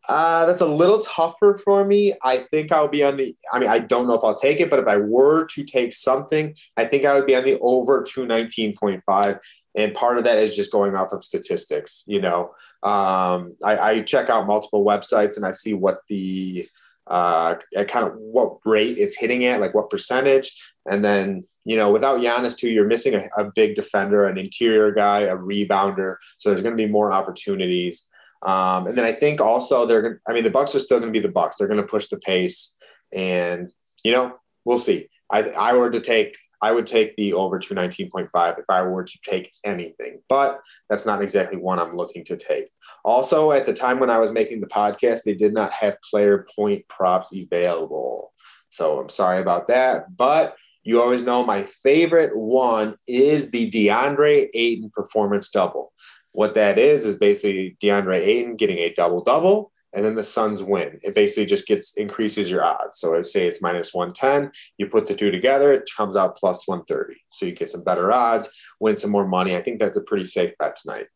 Uh, 0.09 0.47
that's 0.47 0.63
a 0.63 0.67
little 0.67 1.01
tougher 1.01 1.61
for 1.63 1.85
me. 1.85 2.15
I 2.23 2.39
think 2.39 2.73
I'll 2.73 2.89
be 2.89 3.05
on 3.05 3.19
the, 3.19 3.37
I 3.53 3.59
mean, 3.59 3.69
I 3.69 3.79
don't 3.79 4.09
know 4.09 4.15
if 4.15 4.25
I'll 4.25 4.35
take 4.35 4.59
it, 4.59 4.71
but 4.71 4.79
if 4.79 4.87
I 4.87 4.97
were 4.97 5.45
to 5.49 5.65
take 5.65 5.93
something, 5.93 6.55
I 6.79 6.87
think 6.87 7.05
I 7.05 7.15
would 7.15 7.27
be 7.27 7.37
on 7.37 7.45
the 7.45 7.59
over 7.61 8.03
219.5. 8.03 9.39
And 9.75 9.95
part 9.95 10.17
of 10.17 10.25
that 10.25 10.39
is 10.39 10.57
just 10.57 10.73
going 10.73 10.97
off 10.97 11.13
of 11.13 11.23
statistics. 11.23 12.05
You 12.07 12.23
know, 12.23 12.55
um, 12.83 13.55
I, 13.63 13.79
I 13.79 14.01
check 14.01 14.31
out 14.31 14.47
multiple 14.47 14.83
websites 14.83 15.37
and 15.37 15.45
I 15.45 15.53
see 15.53 15.75
what 15.75 16.01
the, 16.09 16.67
uh, 17.07 17.57
kind 17.75 18.07
of 18.07 18.15
what 18.17 18.59
rate 18.65 18.97
it's 18.97 19.17
hitting 19.17 19.45
at, 19.45 19.61
like 19.61 19.75
what 19.75 19.91
percentage. 19.91 20.57
And 20.91 21.05
then, 21.05 21.45
you 21.69 21.77
know, 21.77 21.93
without 21.93 22.21
Giannis 22.21 22.57
too, 22.57 22.71
you're 22.71 22.87
missing 22.87 23.15
a, 23.15 23.29
a 23.37 23.45
big 23.55 23.77
defender, 23.77 24.25
an 24.25 24.39
interior 24.39 24.91
guy, 24.91 25.21
a 25.21 25.37
rebounder. 25.37 26.17
So 26.39 26.49
there's 26.49 26.63
going 26.63 26.75
to 26.75 26.83
be 26.83 26.91
more 26.91 27.13
opportunities. 27.13 28.09
Um, 28.41 28.87
and 28.87 28.97
then 28.97 29.05
I 29.05 29.13
think 29.13 29.43
also 29.43 29.85
they're 29.85 30.01
to, 30.01 30.19
I 30.27 30.33
mean, 30.33 30.45
the 30.45 30.51
Bucks 30.51 30.75
are 30.75 30.81
still 30.81 30.99
going 30.99 31.13
to 31.13 31.21
be 31.21 31.23
the 31.23 31.31
Bucks. 31.31 31.59
They're 31.59 31.69
going 31.69 31.83
to 31.83 31.87
push 31.87 32.07
the 32.07 32.17
pace 32.17 32.75
and, 33.13 33.71
you 34.03 34.13
know, 34.13 34.39
we'll 34.65 34.79
see. 34.79 35.11
I, 35.31 35.43
I 35.51 35.75
were 35.75 35.91
to 35.91 36.01
take, 36.01 36.39
I 36.63 36.73
would 36.73 36.87
take 36.87 37.15
the 37.17 37.35
over 37.35 37.59
219.5 37.59 38.59
if 38.59 38.65
I 38.71 38.81
were 38.81 39.05
to 39.05 39.19
take 39.23 39.53
anything, 39.63 40.23
but 40.27 40.63
that's 40.89 41.05
not 41.05 41.21
exactly 41.21 41.59
one 41.59 41.79
I'm 41.79 41.95
looking 41.95 42.25
to 42.25 42.39
take. 42.39 42.71
Also, 43.05 43.53
at 43.53 43.67
the 43.67 43.75
time 43.75 43.99
when 43.99 44.09
I 44.09 44.19
was 44.19 44.33
making 44.33 44.63
the 44.63 44.69
podcast, 44.69 45.25
they 45.25 45.35
did 45.35 45.53
not 45.53 45.73
have 45.73 46.01
player 46.01 46.47
point 46.57 46.89
props 46.89 47.37
available. 47.37 48.33
So 48.71 48.99
I'm 49.01 49.11
sorry 49.11 49.41
about 49.41 49.69
that. 49.69 50.17
But 50.17 50.57
you 50.89 51.03
always 51.03 51.23
know 51.23 51.45
my 51.45 51.65
favorite 51.65 52.35
one 52.35 52.95
is 53.07 53.51
the 53.51 53.71
DeAndre 53.71 54.49
Ayton 54.55 54.89
performance 54.89 55.51
double. 55.51 55.93
What 56.33 56.55
that 56.55 56.79
is 56.79 57.05
is 57.05 57.17
basically 57.19 57.77
DeAndre 57.83 58.15
Ayton 58.15 58.57
getting 58.57 58.79
a 58.79 58.95
double 58.95 59.23
double, 59.23 59.71
and 59.93 60.03
then 60.03 60.15
the 60.15 60.25
Suns 60.25 60.63
win. 60.63 60.99
It 61.03 61.15
basically 61.15 61.45
just 61.45 61.67
gets 61.67 61.93
increases 61.99 62.49
your 62.49 62.65
odds. 62.65 62.99
So 62.99 63.15
I'd 63.15 63.27
say 63.27 63.47
it's 63.47 63.61
minus 63.61 63.93
110. 63.93 64.51
You 64.79 64.87
put 64.87 65.07
the 65.07 65.15
two 65.15 65.31
together, 65.31 65.75
it 65.75 65.91
comes 65.95 66.17
out 66.17 66.39
plus 66.39 66.67
130. 66.67 67.21
So 67.33 67.45
you 67.45 67.53
get 67.53 67.69
some 67.69 67.85
better 67.85 68.11
odds, 68.11 68.49
win 68.81 68.97
some 68.97 69.11
more 69.11 69.29
money. 69.29 69.57
I 69.57 69.61
think 69.61 69.81
that's 69.81 69.99
a 69.99 70.03
pretty 70.03 70.25
safe 70.25 70.55
bet 70.59 70.77
tonight. 70.77 71.09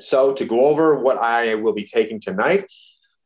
So 0.00 0.34
to 0.34 0.44
go 0.44 0.66
over 0.66 0.96
what 0.96 1.16
I 1.16 1.54
will 1.54 1.72
be 1.72 1.84
taking 1.84 2.20
tonight, 2.20 2.70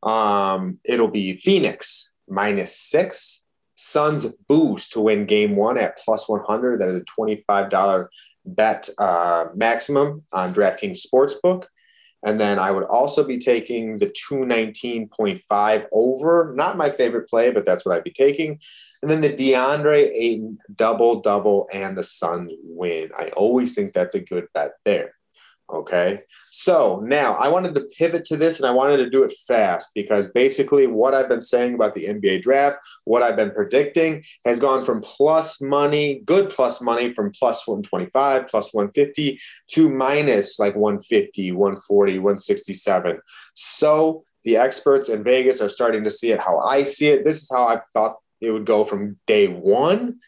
um, 0.01 0.79
it'll 0.85 1.11
be 1.11 1.35
Phoenix 1.35 2.13
minus 2.29 2.79
six, 2.79 3.43
Suns 3.83 4.27
boost 4.47 4.91
to 4.91 5.01
win 5.01 5.25
game 5.25 5.55
one 5.55 5.75
at 5.75 5.97
plus 5.97 6.29
100. 6.29 6.79
That 6.79 6.89
is 6.89 6.97
a 6.97 7.03
$25 7.19 8.07
bet 8.45 8.89
uh, 8.99 9.47
maximum 9.55 10.23
on 10.31 10.53
DraftKings 10.53 10.99
Sportsbook. 11.03 11.65
And 12.23 12.39
then 12.39 12.59
I 12.59 12.69
would 12.69 12.83
also 12.83 13.23
be 13.23 13.39
taking 13.39 13.97
the 13.97 14.13
219.5 14.31 15.87
over. 15.91 16.53
Not 16.55 16.77
my 16.77 16.91
favorite 16.91 17.27
play, 17.27 17.49
but 17.49 17.65
that's 17.65 17.83
what 17.83 17.95
I'd 17.95 18.03
be 18.03 18.11
taking. 18.11 18.59
And 19.01 19.09
then 19.09 19.21
the 19.21 19.33
DeAndre 19.33 20.11
Ayton 20.13 20.59
double 20.75 21.19
double 21.21 21.67
and 21.73 21.97
the 21.97 22.03
Suns 22.03 22.51
win. 22.63 23.09
I 23.17 23.29
always 23.29 23.73
think 23.73 23.93
that's 23.93 24.13
a 24.13 24.19
good 24.19 24.45
bet 24.53 24.73
there. 24.85 25.15
Okay. 25.71 26.23
So 26.51 27.01
now 27.05 27.35
I 27.35 27.47
wanted 27.47 27.73
to 27.75 27.87
pivot 27.97 28.25
to 28.25 28.35
this 28.35 28.57
and 28.57 28.65
I 28.65 28.71
wanted 28.71 28.97
to 28.97 29.09
do 29.09 29.23
it 29.23 29.33
fast 29.47 29.91
because 29.95 30.27
basically 30.27 30.85
what 30.85 31.13
I've 31.13 31.29
been 31.29 31.41
saying 31.41 31.75
about 31.75 31.95
the 31.95 32.05
NBA 32.07 32.41
draft, 32.43 32.79
what 33.05 33.23
I've 33.23 33.37
been 33.37 33.51
predicting 33.51 34.23
has 34.43 34.59
gone 34.59 34.83
from 34.83 34.99
plus 34.99 35.61
money, 35.61 36.21
good 36.25 36.49
plus 36.49 36.81
money 36.81 37.13
from 37.13 37.31
plus 37.31 37.65
125, 37.65 38.49
plus 38.49 38.73
150 38.73 39.39
to 39.67 39.89
minus 39.89 40.59
like 40.59 40.75
150, 40.75 41.53
140, 41.53 42.19
167. 42.19 43.19
So 43.53 44.25
the 44.43 44.57
experts 44.57 45.07
in 45.07 45.23
Vegas 45.23 45.61
are 45.61 45.69
starting 45.69 46.03
to 46.03 46.11
see 46.11 46.31
it 46.31 46.39
how 46.41 46.59
I 46.59 46.83
see 46.83 47.07
it. 47.07 47.23
This 47.23 47.43
is 47.43 47.49
how 47.49 47.65
I 47.65 47.79
thought 47.93 48.17
it 48.41 48.51
would 48.51 48.65
go 48.65 48.83
from 48.83 49.17
day 49.25 49.47
one 49.47 50.19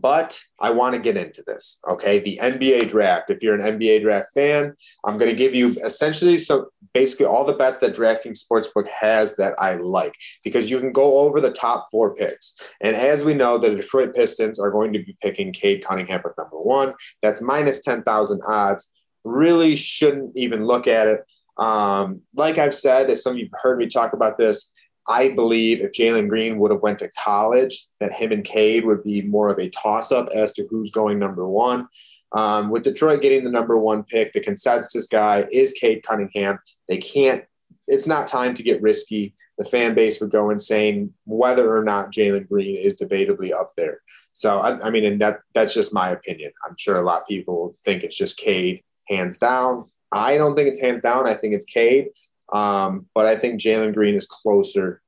but 0.00 0.38
I 0.60 0.70
want 0.70 0.94
to 0.94 1.00
get 1.00 1.16
into 1.16 1.42
this. 1.46 1.80
Okay. 1.88 2.18
The 2.18 2.38
NBA 2.42 2.88
draft. 2.88 3.30
If 3.30 3.42
you're 3.42 3.54
an 3.54 3.78
NBA 3.78 4.02
draft 4.02 4.28
fan, 4.34 4.74
I'm 5.04 5.18
going 5.18 5.30
to 5.30 5.36
give 5.36 5.54
you 5.54 5.70
essentially 5.84 6.38
so 6.38 6.68
basically 6.94 7.26
all 7.26 7.44
the 7.44 7.52
bets 7.52 7.80
that 7.80 7.94
DraftKings 7.94 8.40
Sportsbook 8.42 8.88
has 8.88 9.36
that 9.36 9.54
I 9.58 9.74
like 9.74 10.14
because 10.44 10.70
you 10.70 10.80
can 10.80 10.92
go 10.92 11.18
over 11.20 11.40
the 11.40 11.52
top 11.52 11.86
four 11.90 12.14
picks. 12.14 12.56
And 12.80 12.96
as 12.96 13.24
we 13.24 13.34
know, 13.34 13.58
the 13.58 13.74
Detroit 13.74 14.14
Pistons 14.14 14.58
are 14.58 14.70
going 14.70 14.92
to 14.94 15.02
be 15.02 15.16
picking 15.20 15.52
Cade 15.52 15.84
Cunningham 15.84 16.22
at 16.24 16.38
number 16.38 16.58
one. 16.58 16.94
That's 17.22 17.42
minus 17.42 17.82
10,000 17.82 18.40
odds. 18.46 18.92
Really 19.24 19.76
shouldn't 19.76 20.36
even 20.36 20.66
look 20.66 20.86
at 20.86 21.06
it. 21.06 21.20
Um, 21.58 22.22
like 22.34 22.58
I've 22.58 22.74
said, 22.74 23.10
as 23.10 23.22
some 23.22 23.32
of 23.32 23.38
you 23.38 23.48
heard 23.52 23.78
me 23.78 23.86
talk 23.86 24.12
about 24.12 24.38
this, 24.38 24.72
I 25.08 25.30
believe 25.30 25.80
if 25.80 25.92
Jalen 25.92 26.28
Green 26.28 26.58
would 26.58 26.70
have 26.70 26.82
went 26.82 26.98
to 27.00 27.10
college, 27.22 27.86
that 28.00 28.12
him 28.12 28.32
and 28.32 28.44
Cade 28.44 28.84
would 28.84 29.04
be 29.04 29.22
more 29.22 29.48
of 29.50 29.58
a 29.58 29.70
toss-up 29.70 30.28
as 30.34 30.52
to 30.54 30.66
who's 30.68 30.90
going 30.90 31.18
number 31.18 31.46
one. 31.48 31.88
Um, 32.32 32.70
with 32.70 32.82
Detroit 32.82 33.22
getting 33.22 33.44
the 33.44 33.50
number 33.50 33.78
one 33.78 34.02
pick, 34.02 34.32
the 34.32 34.40
consensus 34.40 35.06
guy 35.06 35.46
is 35.52 35.72
Cade 35.72 36.02
Cunningham. 36.02 36.58
They 36.88 36.98
can't. 36.98 37.44
It's 37.88 38.06
not 38.06 38.26
time 38.26 38.54
to 38.54 38.64
get 38.64 38.82
risky. 38.82 39.34
The 39.58 39.64
fan 39.64 39.94
base 39.94 40.20
would 40.20 40.30
go 40.30 40.50
insane 40.50 41.14
whether 41.24 41.74
or 41.74 41.84
not 41.84 42.12
Jalen 42.12 42.48
Green 42.48 42.76
is 42.76 42.96
debatably 42.96 43.52
up 43.52 43.68
there. 43.76 44.00
So 44.32 44.58
I, 44.58 44.88
I 44.88 44.90
mean, 44.90 45.04
and 45.04 45.20
that 45.20 45.40
that's 45.54 45.72
just 45.72 45.94
my 45.94 46.10
opinion. 46.10 46.52
I'm 46.66 46.74
sure 46.76 46.96
a 46.96 47.02
lot 47.02 47.22
of 47.22 47.28
people 47.28 47.76
think 47.84 48.02
it's 48.02 48.18
just 48.18 48.36
Cade 48.36 48.82
hands 49.08 49.38
down. 49.38 49.84
I 50.12 50.36
don't 50.36 50.54
think 50.56 50.68
it's 50.68 50.80
hands 50.80 51.02
down. 51.02 51.26
I 51.26 51.34
think 51.34 51.54
it's 51.54 51.64
Cade. 51.64 52.08
Um, 52.52 53.06
but 53.14 53.26
I 53.26 53.36
think 53.36 53.60
Jalen 53.60 53.94
Green 53.94 54.14
is 54.14 54.26
closer 54.26 55.02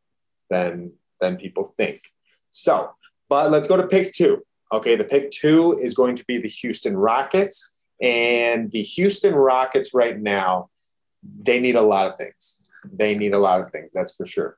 than 0.50 0.92
than 1.20 1.36
people 1.36 1.74
think. 1.76 2.00
So, 2.50 2.92
but 3.28 3.50
let's 3.50 3.68
go 3.68 3.76
to 3.76 3.86
pick 3.86 4.12
two. 4.12 4.44
Okay, 4.72 4.96
the 4.96 5.04
pick 5.04 5.30
two 5.30 5.78
is 5.80 5.94
going 5.94 6.16
to 6.16 6.24
be 6.24 6.38
the 6.38 6.48
Houston 6.48 6.96
Rockets. 6.96 7.72
And 8.00 8.70
the 8.70 8.82
Houston 8.82 9.34
Rockets 9.34 9.92
right 9.92 10.18
now, 10.18 10.70
they 11.22 11.58
need 11.58 11.76
a 11.76 11.82
lot 11.82 12.06
of 12.06 12.16
things. 12.16 12.62
They 12.90 13.16
need 13.16 13.34
a 13.34 13.38
lot 13.38 13.60
of 13.60 13.72
things, 13.72 13.92
that's 13.92 14.14
for 14.14 14.24
sure. 14.24 14.56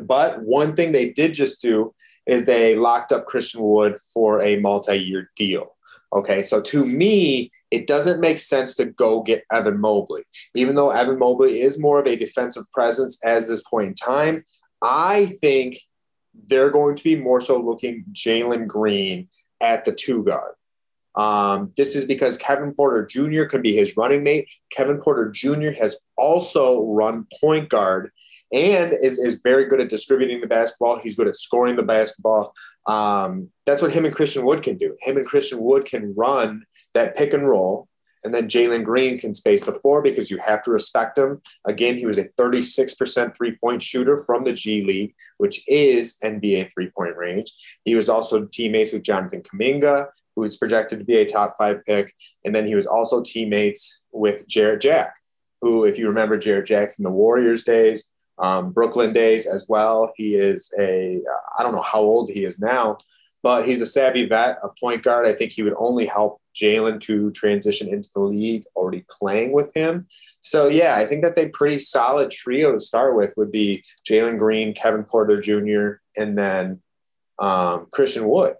But 0.00 0.42
one 0.42 0.74
thing 0.74 0.92
they 0.92 1.10
did 1.10 1.34
just 1.34 1.62
do 1.62 1.94
is 2.26 2.44
they 2.44 2.74
locked 2.74 3.12
up 3.12 3.26
Christian 3.26 3.62
Wood 3.62 3.98
for 4.12 4.40
a 4.40 4.58
multi 4.58 4.96
year 4.96 5.30
deal. 5.36 5.76
Okay, 6.12 6.42
so 6.42 6.60
to 6.60 6.84
me, 6.84 7.50
it 7.70 7.86
doesn't 7.86 8.20
make 8.20 8.38
sense 8.38 8.74
to 8.76 8.84
go 8.84 9.22
get 9.22 9.44
Evan 9.50 9.80
Mobley. 9.80 10.22
Even 10.54 10.74
though 10.74 10.90
Evan 10.90 11.18
Mobley 11.18 11.62
is 11.62 11.80
more 11.80 12.00
of 12.00 12.06
a 12.06 12.16
defensive 12.16 12.70
presence 12.70 13.18
as 13.24 13.48
this 13.48 13.62
point 13.62 13.88
in 13.88 13.94
time, 13.94 14.44
I 14.82 15.32
think 15.40 15.78
they're 16.46 16.70
going 16.70 16.96
to 16.96 17.04
be 17.04 17.16
more 17.16 17.40
so 17.40 17.58
looking 17.58 18.04
Jalen 18.12 18.66
Green 18.66 19.28
at 19.60 19.84
the 19.84 19.92
two 19.92 20.22
guard. 20.24 20.54
Um, 21.14 21.72
this 21.76 21.94
is 21.94 22.04
because 22.04 22.36
Kevin 22.36 22.72
Porter 22.74 23.04
Jr. 23.06 23.44
can 23.44 23.62
be 23.62 23.74
his 23.74 23.96
running 23.96 24.22
mate. 24.22 24.50
Kevin 24.70 24.98
Porter 25.00 25.30
Jr. 25.30 25.70
has 25.78 25.96
also 26.16 26.84
run 26.84 27.26
point 27.40 27.68
guard 27.68 28.10
and 28.52 28.92
is, 28.92 29.18
is 29.18 29.40
very 29.42 29.64
good 29.64 29.80
at 29.80 29.88
distributing 29.88 30.40
the 30.40 30.46
basketball. 30.46 30.98
He's 30.98 31.16
good 31.16 31.28
at 31.28 31.36
scoring 31.36 31.76
the 31.76 31.82
basketball. 31.82 32.54
Um, 32.86 33.50
that's 33.64 33.80
what 33.80 33.92
him 33.92 34.04
and 34.04 34.14
Christian 34.14 34.44
Wood 34.44 34.62
can 34.62 34.76
do. 34.76 34.94
Him 35.00 35.16
and 35.16 35.26
Christian 35.26 35.60
Wood 35.60 35.86
can 35.86 36.14
run 36.16 36.64
that 36.94 37.16
pick 37.16 37.32
and 37.32 37.48
roll. 37.48 37.88
And 38.24 38.32
then 38.32 38.48
Jalen 38.48 38.84
Green 38.84 39.18
can 39.18 39.34
space 39.34 39.64
the 39.64 39.74
floor 39.80 40.00
because 40.00 40.30
you 40.30 40.38
have 40.38 40.62
to 40.62 40.70
respect 40.70 41.18
him. 41.18 41.40
Again, 41.64 41.96
he 41.96 42.06
was 42.06 42.18
a 42.18 42.28
36% 42.38 43.36
three 43.36 43.56
point 43.56 43.82
shooter 43.82 44.16
from 44.16 44.44
the 44.44 44.52
G 44.52 44.84
League, 44.84 45.14
which 45.38 45.62
is 45.66 46.18
NBA 46.22 46.72
three 46.72 46.90
point 46.90 47.16
range. 47.16 47.52
He 47.84 47.94
was 47.94 48.08
also 48.08 48.44
teammates 48.44 48.92
with 48.92 49.02
Jonathan 49.02 49.42
Kuminga, 49.42 50.06
who 50.36 50.44
is 50.44 50.56
projected 50.56 51.00
to 51.00 51.04
be 51.04 51.16
a 51.16 51.26
top 51.26 51.56
five 51.58 51.84
pick. 51.84 52.14
And 52.44 52.54
then 52.54 52.66
he 52.66 52.76
was 52.76 52.86
also 52.86 53.22
teammates 53.22 53.98
with 54.12 54.46
Jarrett 54.46 54.82
Jack, 54.82 55.14
who, 55.60 55.84
if 55.84 55.98
you 55.98 56.06
remember 56.06 56.38
Jarrett 56.38 56.66
Jack 56.66 56.94
from 56.94 57.04
the 57.04 57.10
Warriors 57.10 57.64
days, 57.64 58.08
um, 58.38 58.72
Brooklyn 58.72 59.12
days 59.12 59.46
as 59.46 59.66
well. 59.68 60.12
He 60.16 60.34
is 60.34 60.72
a 60.78 61.16
uh, 61.16 61.62
don't 61.62 61.74
know 61.74 61.82
how 61.82 62.00
old 62.00 62.30
he 62.30 62.44
is 62.44 62.58
now, 62.58 62.98
but 63.42 63.66
he's 63.66 63.80
a 63.80 63.86
savvy 63.86 64.26
vet, 64.26 64.58
a 64.62 64.68
point 64.68 65.02
guard. 65.02 65.26
I 65.26 65.32
think 65.32 65.52
he 65.52 65.62
would 65.62 65.74
only 65.76 66.06
help 66.06 66.40
Jalen 66.54 67.00
to 67.02 67.30
transition 67.32 67.88
into 67.88 68.08
the 68.14 68.20
league 68.20 68.64
already 68.76 69.04
playing 69.10 69.52
with 69.52 69.74
him. 69.74 70.06
So, 70.40 70.68
yeah, 70.68 70.96
I 70.96 71.06
think 71.06 71.22
that's 71.22 71.38
a 71.38 71.48
pretty 71.48 71.78
solid 71.78 72.30
trio 72.30 72.72
to 72.72 72.80
start 72.80 73.16
with 73.16 73.34
would 73.36 73.52
be 73.52 73.84
Jalen 74.08 74.38
Green, 74.38 74.74
Kevin 74.74 75.04
Porter 75.04 75.40
Jr., 75.40 76.00
and 76.20 76.36
then 76.36 76.82
um, 77.38 77.86
Christian 77.90 78.28
Wood. 78.28 78.54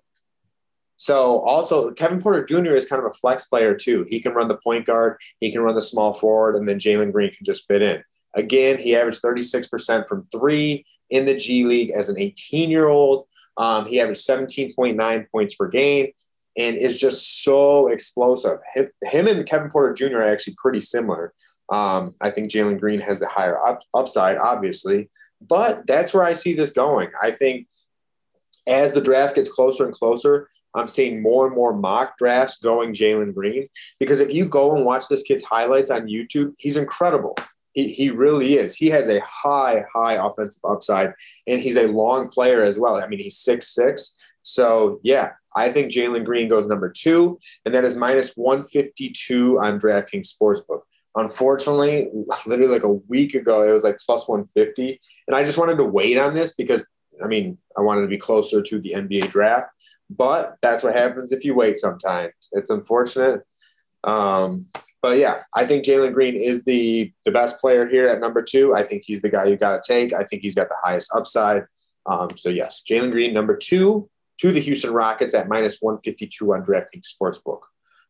So 0.96 1.40
also 1.40 1.90
Kevin 1.92 2.22
Porter 2.22 2.44
Jr. 2.44 2.76
is 2.76 2.86
kind 2.86 3.00
of 3.00 3.06
a 3.06 3.12
flex 3.12 3.46
player 3.46 3.74
too. 3.74 4.06
He 4.08 4.20
can 4.20 4.34
run 4.34 4.46
the 4.46 4.56
point 4.56 4.86
guard, 4.86 5.18
he 5.40 5.50
can 5.50 5.60
run 5.60 5.74
the 5.74 5.82
small 5.82 6.14
forward, 6.14 6.54
and 6.54 6.68
then 6.68 6.78
Jalen 6.78 7.10
Green 7.10 7.32
can 7.32 7.44
just 7.44 7.66
fit 7.66 7.82
in. 7.82 8.04
Again, 8.34 8.78
he 8.78 8.96
averaged 8.96 9.22
36% 9.22 10.08
from 10.08 10.22
three 10.24 10.86
in 11.10 11.26
the 11.26 11.36
G 11.36 11.64
League 11.64 11.90
as 11.90 12.08
an 12.08 12.18
18 12.18 12.70
year 12.70 12.88
old. 12.88 13.26
Um, 13.56 13.86
he 13.86 14.00
averaged 14.00 14.26
17.9 14.26 15.30
points 15.30 15.54
per 15.54 15.68
game 15.68 16.08
and 16.56 16.76
is 16.76 16.98
just 16.98 17.44
so 17.44 17.88
explosive. 17.88 18.58
Him, 18.74 19.26
and 19.26 19.46
Kevin 19.46 19.70
Porter 19.70 19.94
Jr. 19.94 20.18
are 20.18 20.22
actually 20.22 20.56
pretty 20.56 20.80
similar. 20.80 21.32
Um, 21.70 22.14
I 22.20 22.30
think 22.30 22.50
Jalen 22.50 22.80
Green 22.80 23.00
has 23.00 23.20
the 23.20 23.28
higher 23.28 23.58
up, 23.64 23.80
upside, 23.94 24.36
obviously, 24.36 25.10
but 25.40 25.86
that's 25.86 26.12
where 26.12 26.24
I 26.24 26.32
see 26.34 26.54
this 26.54 26.72
going. 26.72 27.10
I 27.22 27.30
think 27.30 27.68
as 28.68 28.92
the 28.92 29.00
draft 29.00 29.36
gets 29.36 29.50
closer 29.50 29.84
and 29.84 29.94
closer, 29.94 30.48
I'm 30.74 30.88
seeing 30.88 31.22
more 31.22 31.46
and 31.46 31.54
more 31.54 31.74
mock 31.74 32.16
drafts 32.18 32.58
going 32.58 32.94
Jalen 32.94 33.34
Green 33.34 33.68
because 33.98 34.20
if 34.20 34.32
you 34.32 34.46
go 34.46 34.74
and 34.74 34.84
watch 34.84 35.08
this 35.08 35.22
kid's 35.22 35.42
highlights 35.42 35.90
on 35.90 36.06
YouTube, 36.06 36.54
he's 36.58 36.76
incredible. 36.76 37.36
He, 37.72 37.92
he 37.92 38.10
really 38.10 38.54
is. 38.54 38.76
He 38.76 38.88
has 38.88 39.08
a 39.08 39.20
high, 39.20 39.84
high 39.94 40.14
offensive 40.14 40.62
upside, 40.64 41.12
and 41.46 41.60
he's 41.60 41.76
a 41.76 41.86
long 41.86 42.28
player 42.28 42.62
as 42.62 42.78
well. 42.78 42.96
I 42.96 43.06
mean, 43.06 43.20
he's 43.20 43.38
six 43.38 43.74
six. 43.74 44.16
So 44.42 45.00
yeah, 45.02 45.30
I 45.56 45.70
think 45.70 45.92
Jalen 45.92 46.24
Green 46.24 46.48
goes 46.48 46.66
number 46.66 46.90
two, 46.90 47.38
and 47.64 47.74
that 47.74 47.84
is 47.84 47.94
minus 47.94 48.34
152 48.36 49.58
on 49.58 49.80
DraftKings 49.80 50.32
Sportsbook. 50.32 50.82
Unfortunately, 51.14 52.10
literally 52.46 52.72
like 52.72 52.84
a 52.84 52.92
week 52.92 53.34
ago, 53.34 53.62
it 53.62 53.72
was 53.72 53.84
like 53.84 53.98
plus 53.98 54.28
150. 54.28 55.00
And 55.28 55.36
I 55.36 55.44
just 55.44 55.58
wanted 55.58 55.76
to 55.76 55.84
wait 55.84 56.18
on 56.18 56.34
this 56.34 56.54
because, 56.54 56.86
I 57.22 57.26
mean, 57.26 57.58
I 57.76 57.82
wanted 57.82 58.02
to 58.02 58.08
be 58.08 58.18
closer 58.18 58.62
to 58.62 58.80
the 58.80 58.94
NBA 58.96 59.30
draft. 59.30 59.68
But 60.10 60.56
that's 60.60 60.82
what 60.82 60.94
happens 60.94 61.32
if 61.32 61.44
you 61.44 61.54
wait 61.54 61.78
sometimes. 61.78 62.32
It's 62.52 62.70
unfortunate. 62.70 63.42
Um, 64.04 64.66
but 65.02 65.18
yeah, 65.18 65.42
I 65.54 65.66
think 65.66 65.84
Jalen 65.84 66.14
Green 66.14 66.36
is 66.36 66.62
the 66.64 67.12
the 67.24 67.32
best 67.32 67.60
player 67.60 67.86
here 67.86 68.06
at 68.06 68.20
number 68.20 68.40
two. 68.40 68.74
I 68.74 68.84
think 68.84 69.02
he's 69.04 69.20
the 69.20 69.28
guy 69.28 69.46
you 69.46 69.56
got 69.56 69.82
to 69.82 69.92
take. 69.92 70.14
I 70.14 70.22
think 70.22 70.42
he's 70.42 70.54
got 70.54 70.68
the 70.68 70.78
highest 70.82 71.10
upside. 71.14 71.64
Um, 72.06 72.28
so 72.36 72.48
yes, 72.48 72.82
Jalen 72.88 73.10
Green 73.10 73.34
number 73.34 73.56
two 73.56 74.08
to 74.38 74.52
the 74.52 74.60
Houston 74.60 74.92
Rockets 74.92 75.34
at 75.34 75.48
minus 75.48 75.78
152 75.80 76.54
on 76.54 76.64
DraftKings 76.64 77.08
Sportsbook. 77.12 77.60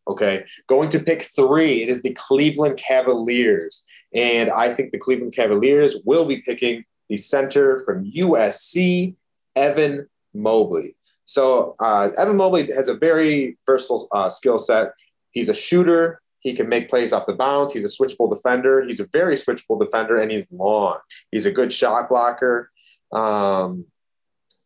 Okay, 0.09 0.45
going 0.67 0.89
to 0.91 0.99
pick 0.99 1.23
three, 1.23 1.83
it 1.83 1.89
is 1.89 2.03
the 2.03 2.13
Cleveland 2.15 2.77
Cavaliers, 2.77 3.85
and 4.13 4.51
I 4.51 4.75
think 4.75 4.91
the 4.91 4.99
Cleveland 4.99 5.35
Cavaliers 5.35 5.97
will 6.05 6.27
be 6.27 6.39
picking 6.39 6.85
the 7.09 7.17
center 7.17 7.85
from 7.85 8.11
USC, 8.11 9.15
Evan 9.55 10.09
Mobley. 10.35 10.97
So 11.25 11.75
uh, 11.81 12.09
Evan 12.19 12.37
Mobley 12.37 12.73
has 12.73 12.89
a 12.89 12.95
very 12.95 13.59
versatile 13.65 14.09
uh, 14.13 14.29
skill 14.29 14.59
set. 14.59 14.93
He's 15.31 15.49
a 15.49 15.55
shooter. 15.55 16.22
He 16.43 16.55
can 16.55 16.69
make 16.69 16.89
plays 16.89 17.13
off 17.13 17.27
the 17.27 17.35
bounce. 17.35 17.73
He's 17.73 17.85
a 17.85 17.89
switchable 17.89 18.29
defender. 18.29 18.83
He's 18.83 18.99
a 18.99 19.07
very 19.07 19.37
switchable 19.37 19.79
defender, 19.79 20.17
and 20.17 20.31
he's 20.31 20.51
long. 20.51 20.99
He's 21.31 21.47
a 21.47 21.53
good 21.53 21.73
shot 21.73 22.09
blocker. 22.09 22.71
Um, 23.13 23.87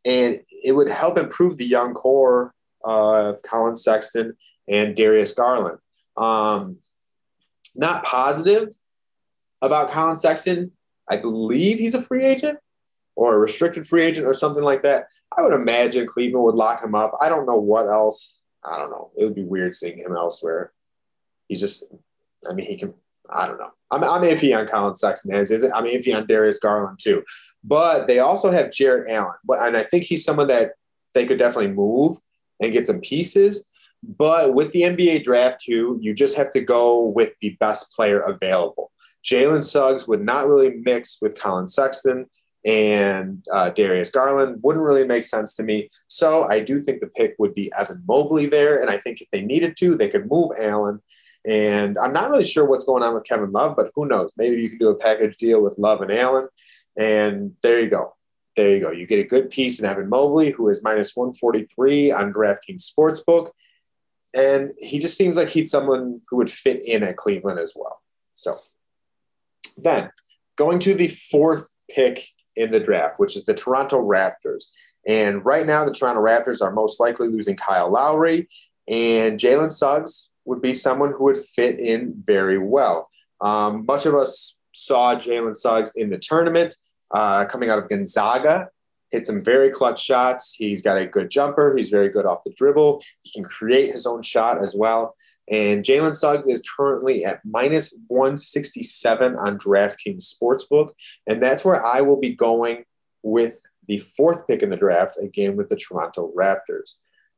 and 0.04 0.40
it 0.64 0.72
would 0.72 0.88
help 0.88 1.18
improve 1.18 1.58
the 1.58 1.66
young 1.66 1.92
core 1.92 2.54
of 2.82 3.42
Collin 3.42 3.76
Sexton 3.76 4.36
and 4.66 4.96
Darius 4.96 5.32
Garland. 5.32 5.78
Um, 6.16 6.78
not 7.74 8.04
positive 8.04 8.70
about 9.60 9.90
Collin 9.90 10.16
Sexton. 10.16 10.72
I 11.10 11.18
believe 11.18 11.78
he's 11.78 11.94
a 11.94 12.00
free 12.00 12.24
agent 12.24 12.58
or 13.16 13.34
a 13.34 13.38
restricted 13.38 13.86
free 13.86 14.02
agent 14.02 14.26
or 14.26 14.32
something 14.32 14.62
like 14.62 14.82
that. 14.82 15.08
I 15.36 15.42
would 15.42 15.52
imagine 15.52 16.06
Cleveland 16.06 16.44
would 16.44 16.54
lock 16.54 16.82
him 16.82 16.94
up. 16.94 17.12
I 17.20 17.28
don't 17.28 17.46
know 17.46 17.58
what 17.58 17.86
else. 17.86 18.42
I 18.64 18.78
don't 18.78 18.90
know. 18.90 19.10
It 19.16 19.24
would 19.24 19.34
be 19.34 19.44
weird 19.44 19.74
seeing 19.74 19.98
him 19.98 20.16
elsewhere. 20.16 20.72
He's 21.48 21.60
just, 21.60 21.84
I 22.48 22.52
mean, 22.52 22.66
he 22.66 22.76
can, 22.76 22.94
I 23.30 23.46
don't 23.46 23.58
know. 23.58 23.70
I'm, 23.90 24.04
I'm 24.04 24.22
iffy 24.22 24.56
on 24.56 24.66
Collin 24.66 24.96
Sexton 24.96 25.34
as 25.34 25.50
is 25.50 25.62
it? 25.62 25.72
I'm 25.74 25.86
iffy 25.86 26.14
on 26.14 26.26
Darius 26.26 26.58
Garland 26.58 26.98
too. 27.00 27.24
But 27.62 28.06
they 28.06 28.20
also 28.20 28.50
have 28.50 28.72
Jarrett 28.72 29.10
Allen. 29.10 29.36
And 29.48 29.76
I 29.76 29.82
think 29.82 30.04
he's 30.04 30.24
someone 30.24 30.48
that 30.48 30.72
they 31.14 31.26
could 31.26 31.38
definitely 31.38 31.72
move 31.72 32.16
and 32.60 32.72
get 32.72 32.86
some 32.86 33.00
pieces. 33.00 33.64
But 34.02 34.54
with 34.54 34.72
the 34.72 34.82
NBA 34.82 35.24
draft 35.24 35.62
too, 35.64 35.98
you 36.00 36.14
just 36.14 36.36
have 36.36 36.50
to 36.52 36.60
go 36.60 37.06
with 37.06 37.32
the 37.40 37.56
best 37.58 37.92
player 37.92 38.20
available. 38.20 38.92
Jalen 39.24 39.64
Suggs 39.64 40.06
would 40.06 40.22
not 40.22 40.46
really 40.46 40.76
mix 40.84 41.18
with 41.20 41.40
Collin 41.40 41.66
Sexton 41.66 42.26
and 42.64 43.44
uh, 43.52 43.70
Darius 43.70 44.10
Garland 44.10 44.58
wouldn't 44.62 44.84
really 44.84 45.06
make 45.06 45.24
sense 45.24 45.54
to 45.54 45.62
me. 45.62 45.88
So 46.08 46.48
I 46.48 46.60
do 46.60 46.82
think 46.82 47.00
the 47.00 47.08
pick 47.08 47.34
would 47.38 47.54
be 47.54 47.72
Evan 47.78 48.02
Mobley 48.06 48.46
there. 48.46 48.80
And 48.80 48.90
I 48.90 48.98
think 48.98 49.20
if 49.20 49.28
they 49.30 49.40
needed 49.40 49.76
to, 49.78 49.94
they 49.94 50.08
could 50.08 50.30
move 50.30 50.50
Allen. 50.58 51.00
And 51.46 51.96
I'm 51.96 52.12
not 52.12 52.30
really 52.30 52.44
sure 52.44 52.64
what's 52.64 52.84
going 52.84 53.02
on 53.02 53.14
with 53.14 53.24
Kevin 53.24 53.52
Love, 53.52 53.76
but 53.76 53.90
who 53.94 54.06
knows? 54.06 54.32
Maybe 54.36 54.60
you 54.60 54.68
can 54.68 54.78
do 54.78 54.88
a 54.88 54.96
package 54.96 55.36
deal 55.36 55.62
with 55.62 55.78
Love 55.78 56.00
and 56.00 56.12
Allen. 56.12 56.48
And 56.98 57.52
there 57.62 57.78
you 57.80 57.88
go. 57.88 58.14
There 58.56 58.70
you 58.70 58.80
go. 58.80 58.90
You 58.90 59.06
get 59.06 59.20
a 59.20 59.28
good 59.28 59.50
piece 59.50 59.78
in 59.78 59.84
Evan 59.84 60.08
Mobley, 60.08 60.50
who 60.50 60.68
is 60.68 60.82
minus 60.82 61.14
143 61.14 62.10
on 62.10 62.32
DraftKings 62.32 62.90
Sportsbook. 62.90 63.50
And 64.34 64.72
he 64.80 64.98
just 64.98 65.16
seems 65.16 65.36
like 65.36 65.48
he's 65.48 65.70
someone 65.70 66.20
who 66.28 66.36
would 66.36 66.50
fit 66.50 66.84
in 66.84 67.02
at 67.02 67.16
Cleveland 67.16 67.60
as 67.60 67.74
well. 67.76 68.02
So 68.34 68.58
then 69.76 70.10
going 70.56 70.78
to 70.80 70.94
the 70.94 71.08
fourth 71.08 71.68
pick 71.88 72.26
in 72.56 72.70
the 72.70 72.80
draft, 72.80 73.20
which 73.20 73.36
is 73.36 73.44
the 73.44 73.54
Toronto 73.54 74.00
Raptors. 74.00 74.64
And 75.06 75.44
right 75.44 75.64
now, 75.64 75.84
the 75.84 75.92
Toronto 75.92 76.20
Raptors 76.20 76.60
are 76.60 76.72
most 76.72 76.98
likely 76.98 77.28
losing 77.28 77.56
Kyle 77.56 77.90
Lowry, 77.90 78.48
and 78.88 79.38
Jalen 79.38 79.70
Suggs 79.70 80.30
would 80.46 80.62
be 80.62 80.74
someone 80.74 81.12
who 81.12 81.24
would 81.24 81.36
fit 81.36 81.78
in 81.78 82.14
very 82.16 82.58
well. 82.58 83.08
Um, 83.40 83.84
much 83.86 84.06
of 84.06 84.14
us 84.14 84.56
saw 84.72 85.14
Jalen 85.16 85.56
Suggs 85.56 85.92
in 85.96 86.10
the 86.10 86.18
tournament 86.18 86.74
uh, 87.10 87.44
coming 87.46 87.70
out 87.70 87.78
of 87.78 87.88
Gonzaga. 87.88 88.68
Hit 89.10 89.26
some 89.26 89.40
very 89.40 89.70
clutch 89.70 90.02
shots. 90.02 90.54
He's 90.54 90.82
got 90.82 90.98
a 90.98 91.06
good 91.06 91.30
jumper. 91.30 91.76
He's 91.76 91.90
very 91.90 92.08
good 92.08 92.26
off 92.26 92.42
the 92.44 92.52
dribble. 92.52 93.02
He 93.22 93.32
can 93.32 93.44
create 93.44 93.92
his 93.92 94.06
own 94.06 94.22
shot 94.22 94.62
as 94.62 94.74
well. 94.74 95.14
And 95.48 95.84
Jalen 95.84 96.14
Suggs 96.14 96.48
is 96.48 96.64
currently 96.76 97.24
at 97.24 97.40
minus 97.44 97.94
167 98.08 99.36
on 99.36 99.58
DraftKings 99.58 100.34
Sportsbook. 100.34 100.90
And 101.26 101.40
that's 101.40 101.64
where 101.64 101.84
I 101.84 102.00
will 102.00 102.18
be 102.18 102.34
going 102.34 102.84
with 103.22 103.60
the 103.86 103.98
fourth 103.98 104.48
pick 104.48 104.62
in 104.62 104.70
the 104.70 104.76
draft, 104.76 105.16
again 105.20 105.56
with 105.56 105.68
the 105.68 105.76
Toronto 105.76 106.32
Raptors. 106.36 106.94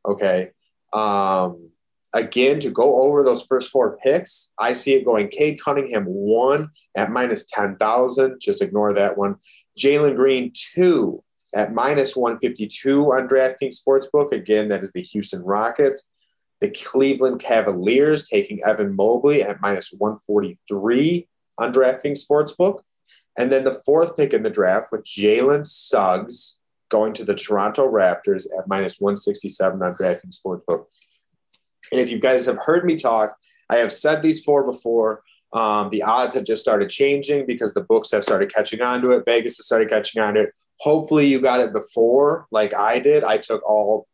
Okay. 0.07 0.53
Um, 0.93 1.71
again, 2.15 2.61
to 2.61 2.71
go 2.71 3.03
over 3.03 3.23
those 3.23 3.45
first 3.45 3.71
four 3.71 3.99
picks, 4.03 4.51
I 4.59 4.73
see 4.73 4.95
it 4.95 5.05
going 5.05 5.29
Cade 5.29 5.61
Cunningham 5.61 6.05
one 6.05 6.71
at 6.97 7.11
minus 7.11 7.45
10,000. 7.47 8.41
Just 8.41 8.63
ignore 8.63 8.93
that 8.95 9.17
one. 9.19 9.37
Jalen 9.79 10.17
Green 10.17 10.53
two 10.55 11.23
at 11.55 11.73
minus 11.73 12.17
152 12.17 13.13
on 13.13 13.29
DraftKings 13.29 13.77
Sportsbook. 13.81 14.33
Again, 14.33 14.69
that 14.69 14.83
is 14.83 14.93
the 14.93 15.03
Houston 15.03 15.43
Rockets 15.43 16.07
the 16.61 16.71
Cleveland 16.71 17.41
Cavaliers 17.41 18.29
taking 18.29 18.63
Evan 18.65 18.95
Mobley 18.95 19.43
at 19.43 19.61
minus 19.61 19.93
143 19.97 21.29
on 21.59 21.73
DraftKings 21.73 22.21
Sportsbook. 22.29 22.81
And 23.37 23.53
then 23.53 23.65
the 23.65 23.81
fourth 23.87 24.17
pick 24.17 24.33
in 24.33 24.43
the 24.43 24.51
draft 24.51 24.89
with 24.91 25.05
Jalen 25.05 25.65
Suggs 25.65 26.59
going 26.89 27.13
to 27.13 27.25
the 27.25 27.35
Toronto 27.35 27.89
Raptors 27.89 28.47
at 28.59 28.67
minus 28.67 29.01
167 29.01 29.83
on 29.83 29.95
DraftKings 29.95 30.41
Sportsbook. 30.45 30.87
And 31.93 32.01
if 32.01 32.11
you 32.11 32.19
guys 32.19 32.47
have 32.47 32.59
heard 32.59 32.85
me 32.85 32.97
talk, 32.97 33.37
I 33.71 33.77
have 33.79 33.93
said 33.93 34.23
these 34.23 34.45
four 34.45 34.65
before. 34.65 35.23
Um, 35.53 35.89
the 35.91 36.03
odds 36.03 36.35
have 36.35 36.45
just 36.45 36.63
started 36.63 36.91
changing 36.91 37.47
because 37.47 37.73
the 37.73 37.81
books 37.81 38.11
have 38.11 38.23
started 38.23 38.53
catching 38.53 38.83
on 38.83 39.01
to 39.03 39.13
it. 39.13 39.25
Vegas 39.25 39.57
has 39.57 39.67
started 39.67 39.89
catching 39.89 40.21
on 40.21 40.35
to 40.35 40.43
it. 40.43 40.55
Hopefully, 40.81 41.27
you 41.27 41.41
got 41.41 41.61
it 41.61 41.73
before, 41.73 42.47
like 42.51 42.75
I 42.75 42.99
did. 42.99 43.25
I 43.25 43.39
took 43.39 43.63
all 43.69 44.07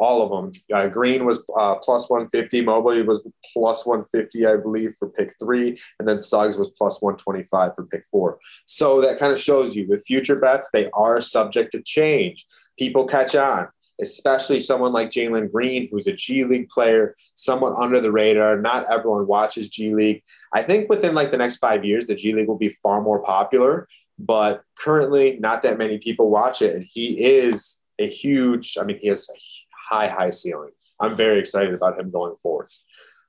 all 0.00 0.22
of 0.22 0.30
them. 0.30 0.52
Uh, 0.72 0.88
Green 0.88 1.26
was 1.26 1.44
uh, 1.56 1.76
plus 1.76 2.08
150. 2.08 2.62
Mobley 2.62 3.02
was 3.02 3.20
plus 3.52 3.84
150, 3.84 4.46
I 4.46 4.56
believe, 4.56 4.94
for 4.98 5.10
pick 5.10 5.34
three. 5.38 5.78
And 5.98 6.08
then 6.08 6.16
Suggs 6.16 6.56
was 6.56 6.70
plus 6.70 7.02
125 7.02 7.74
for 7.74 7.84
pick 7.84 8.04
four. 8.10 8.38
So 8.64 9.02
that 9.02 9.18
kind 9.18 9.32
of 9.32 9.38
shows 9.38 9.76
you 9.76 9.86
with 9.86 10.04
future 10.06 10.36
bets, 10.36 10.70
they 10.72 10.90
are 10.94 11.20
subject 11.20 11.72
to 11.72 11.82
change. 11.82 12.46
People 12.78 13.06
catch 13.06 13.34
on, 13.34 13.68
especially 14.00 14.60
someone 14.60 14.92
like 14.92 15.10
Jalen 15.10 15.50
Green, 15.52 15.88
who's 15.90 16.06
a 16.06 16.12
G 16.12 16.44
League 16.44 16.68
player, 16.68 17.14
somewhat 17.34 17.76
under 17.76 18.00
the 18.00 18.12
radar. 18.12 18.60
Not 18.60 18.90
everyone 18.90 19.26
watches 19.26 19.68
G 19.68 19.94
League. 19.94 20.22
I 20.52 20.62
think 20.62 20.88
within 20.88 21.14
like 21.14 21.30
the 21.30 21.38
next 21.38 21.58
five 21.58 21.84
years, 21.84 22.06
the 22.06 22.14
G 22.14 22.32
League 22.32 22.48
will 22.48 22.58
be 22.58 22.68
far 22.68 23.00
more 23.02 23.22
popular. 23.22 23.88
But 24.18 24.62
currently, 24.78 25.38
not 25.40 25.62
that 25.62 25.78
many 25.78 25.98
people 25.98 26.30
watch 26.30 26.60
it. 26.60 26.74
And 26.74 26.84
he 26.84 27.24
is 27.24 27.80
a 27.98 28.06
huge, 28.06 28.76
I 28.80 28.84
mean, 28.84 28.98
he 29.00 29.08
has 29.08 29.28
a 29.28 29.94
high, 29.94 30.08
high 30.08 30.30
ceiling. 30.30 30.72
I'm 31.00 31.14
very 31.14 31.38
excited 31.38 31.72
about 31.72 31.98
him 31.98 32.10
going 32.10 32.36
forward. 32.36 32.68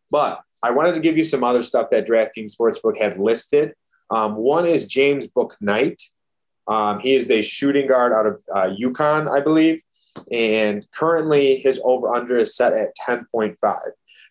But 0.09 0.41
I 0.61 0.71
wanted 0.71 0.93
to 0.93 0.99
give 0.99 1.17
you 1.17 1.23
some 1.23 1.43
other 1.43 1.63
stuff 1.63 1.89
that 1.91 2.07
DraftKings 2.07 2.53
Sportsbook 2.55 2.97
had 2.97 3.17
listed. 3.17 3.73
Um, 4.09 4.35
one 4.35 4.65
is 4.65 4.85
James 4.85 5.27
Bouknight. 5.27 6.01
Um, 6.67 6.99
he 6.99 7.15
is 7.15 7.31
a 7.31 7.41
shooting 7.41 7.87
guard 7.87 8.11
out 8.11 8.25
of 8.25 8.43
uh, 8.53 8.75
UConn, 8.77 9.31
I 9.31 9.39
believe. 9.39 9.81
And 10.31 10.85
currently, 10.91 11.57
his 11.57 11.79
over 11.83 12.09
under 12.13 12.37
is 12.37 12.55
set 12.55 12.73
at 12.73 12.95
10.5. 13.07 13.55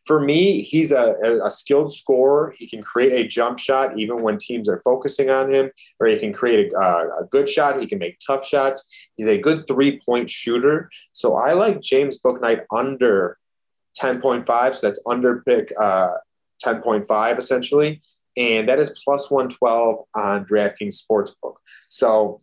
For 0.05 0.21
me, 0.21 0.63
he's 0.63 0.93
a, 0.93 1.41
a, 1.45 1.51
skilled 1.51 1.93
scorer. 1.93 2.55
He 2.57 2.67
can 2.67 2.83
create 2.83 3.13
a 3.13 3.29
jump 3.29 3.59
shot 3.59 3.99
even 3.99 4.23
when 4.23 4.39
teams 4.39 4.69
are 4.69 4.81
focusing 4.81 5.29
on 5.31 5.53
him, 5.53 5.71
or 6.01 6.07
he 6.07 6.19
can 6.19 6.33
create 6.33 6.73
a, 6.73 6.79
a 6.79 7.25
good 7.31 7.49
shot. 7.49 7.79
He 7.79 7.87
can 7.87 7.99
make 7.99 8.19
tough 8.27 8.47
shots. 8.47 8.89
He's 9.17 9.27
a 9.27 9.39
good 9.39 9.67
three 9.67 10.01
point 10.05 10.31
shooter. 10.31 10.91
So 11.13 11.37
I 11.37 11.53
like 11.53 11.83
James 11.83 12.19
Bouknight 12.19 12.65
under 12.75 13.37
10.5. 14.01 14.75
So 14.75 14.87
that's 14.87 15.03
under 15.07 15.43
pick 15.43 15.73
uh, 15.79 16.15
10.5 16.65 17.39
essentially. 17.39 18.01
And 18.37 18.69
that 18.69 18.79
is 18.79 18.99
plus 19.05 19.31
112 19.31 20.05
on 20.15 20.47
DraftKings 20.47 20.99
Sportsbook. 21.03 21.57
So 21.89 22.41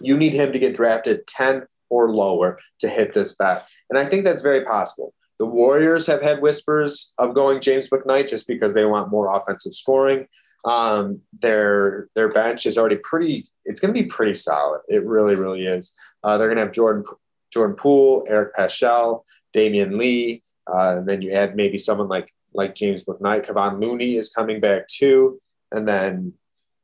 you 0.00 0.16
need 0.16 0.34
him 0.34 0.52
to 0.52 0.58
get 0.58 0.76
drafted 0.76 1.26
10 1.26 1.66
or 1.90 2.10
lower 2.10 2.58
to 2.80 2.88
hit 2.88 3.12
this 3.12 3.34
bet. 3.36 3.66
And 3.90 3.98
I 3.98 4.04
think 4.04 4.24
that's 4.24 4.42
very 4.42 4.64
possible. 4.64 5.14
The 5.38 5.46
Warriors 5.46 6.06
have 6.06 6.22
had 6.22 6.42
whispers 6.42 7.12
of 7.18 7.34
going 7.34 7.60
James 7.60 7.88
Bouknight 7.88 8.28
just 8.28 8.48
because 8.48 8.74
they 8.74 8.84
want 8.84 9.10
more 9.10 9.34
offensive 9.34 9.74
scoring. 9.74 10.26
Um, 10.64 11.20
their 11.38 12.08
their 12.14 12.28
bench 12.32 12.66
is 12.66 12.76
already 12.76 12.96
pretty. 12.96 13.46
It's 13.64 13.78
going 13.78 13.94
to 13.94 14.02
be 14.02 14.08
pretty 14.08 14.34
solid. 14.34 14.80
It 14.88 15.04
really, 15.04 15.36
really 15.36 15.64
is. 15.64 15.94
Uh, 16.24 16.36
they're 16.36 16.48
going 16.48 16.56
to 16.56 16.64
have 16.64 16.72
Jordan 16.72 17.04
Jordan 17.52 17.76
Poole, 17.76 18.26
Eric 18.28 18.56
Paschall, 18.56 19.22
Damion 19.54 19.96
Lee, 19.96 20.42
uh, 20.66 20.96
and 20.98 21.08
then 21.08 21.22
you 21.22 21.32
add 21.32 21.54
maybe 21.54 21.78
someone 21.78 22.08
like 22.08 22.32
like 22.52 22.74
James 22.74 23.04
Bouknight. 23.04 23.46
Kevon 23.46 23.80
Looney 23.80 24.16
is 24.16 24.30
coming 24.30 24.58
back 24.58 24.88
too, 24.88 25.40
and 25.70 25.86
then 25.86 26.32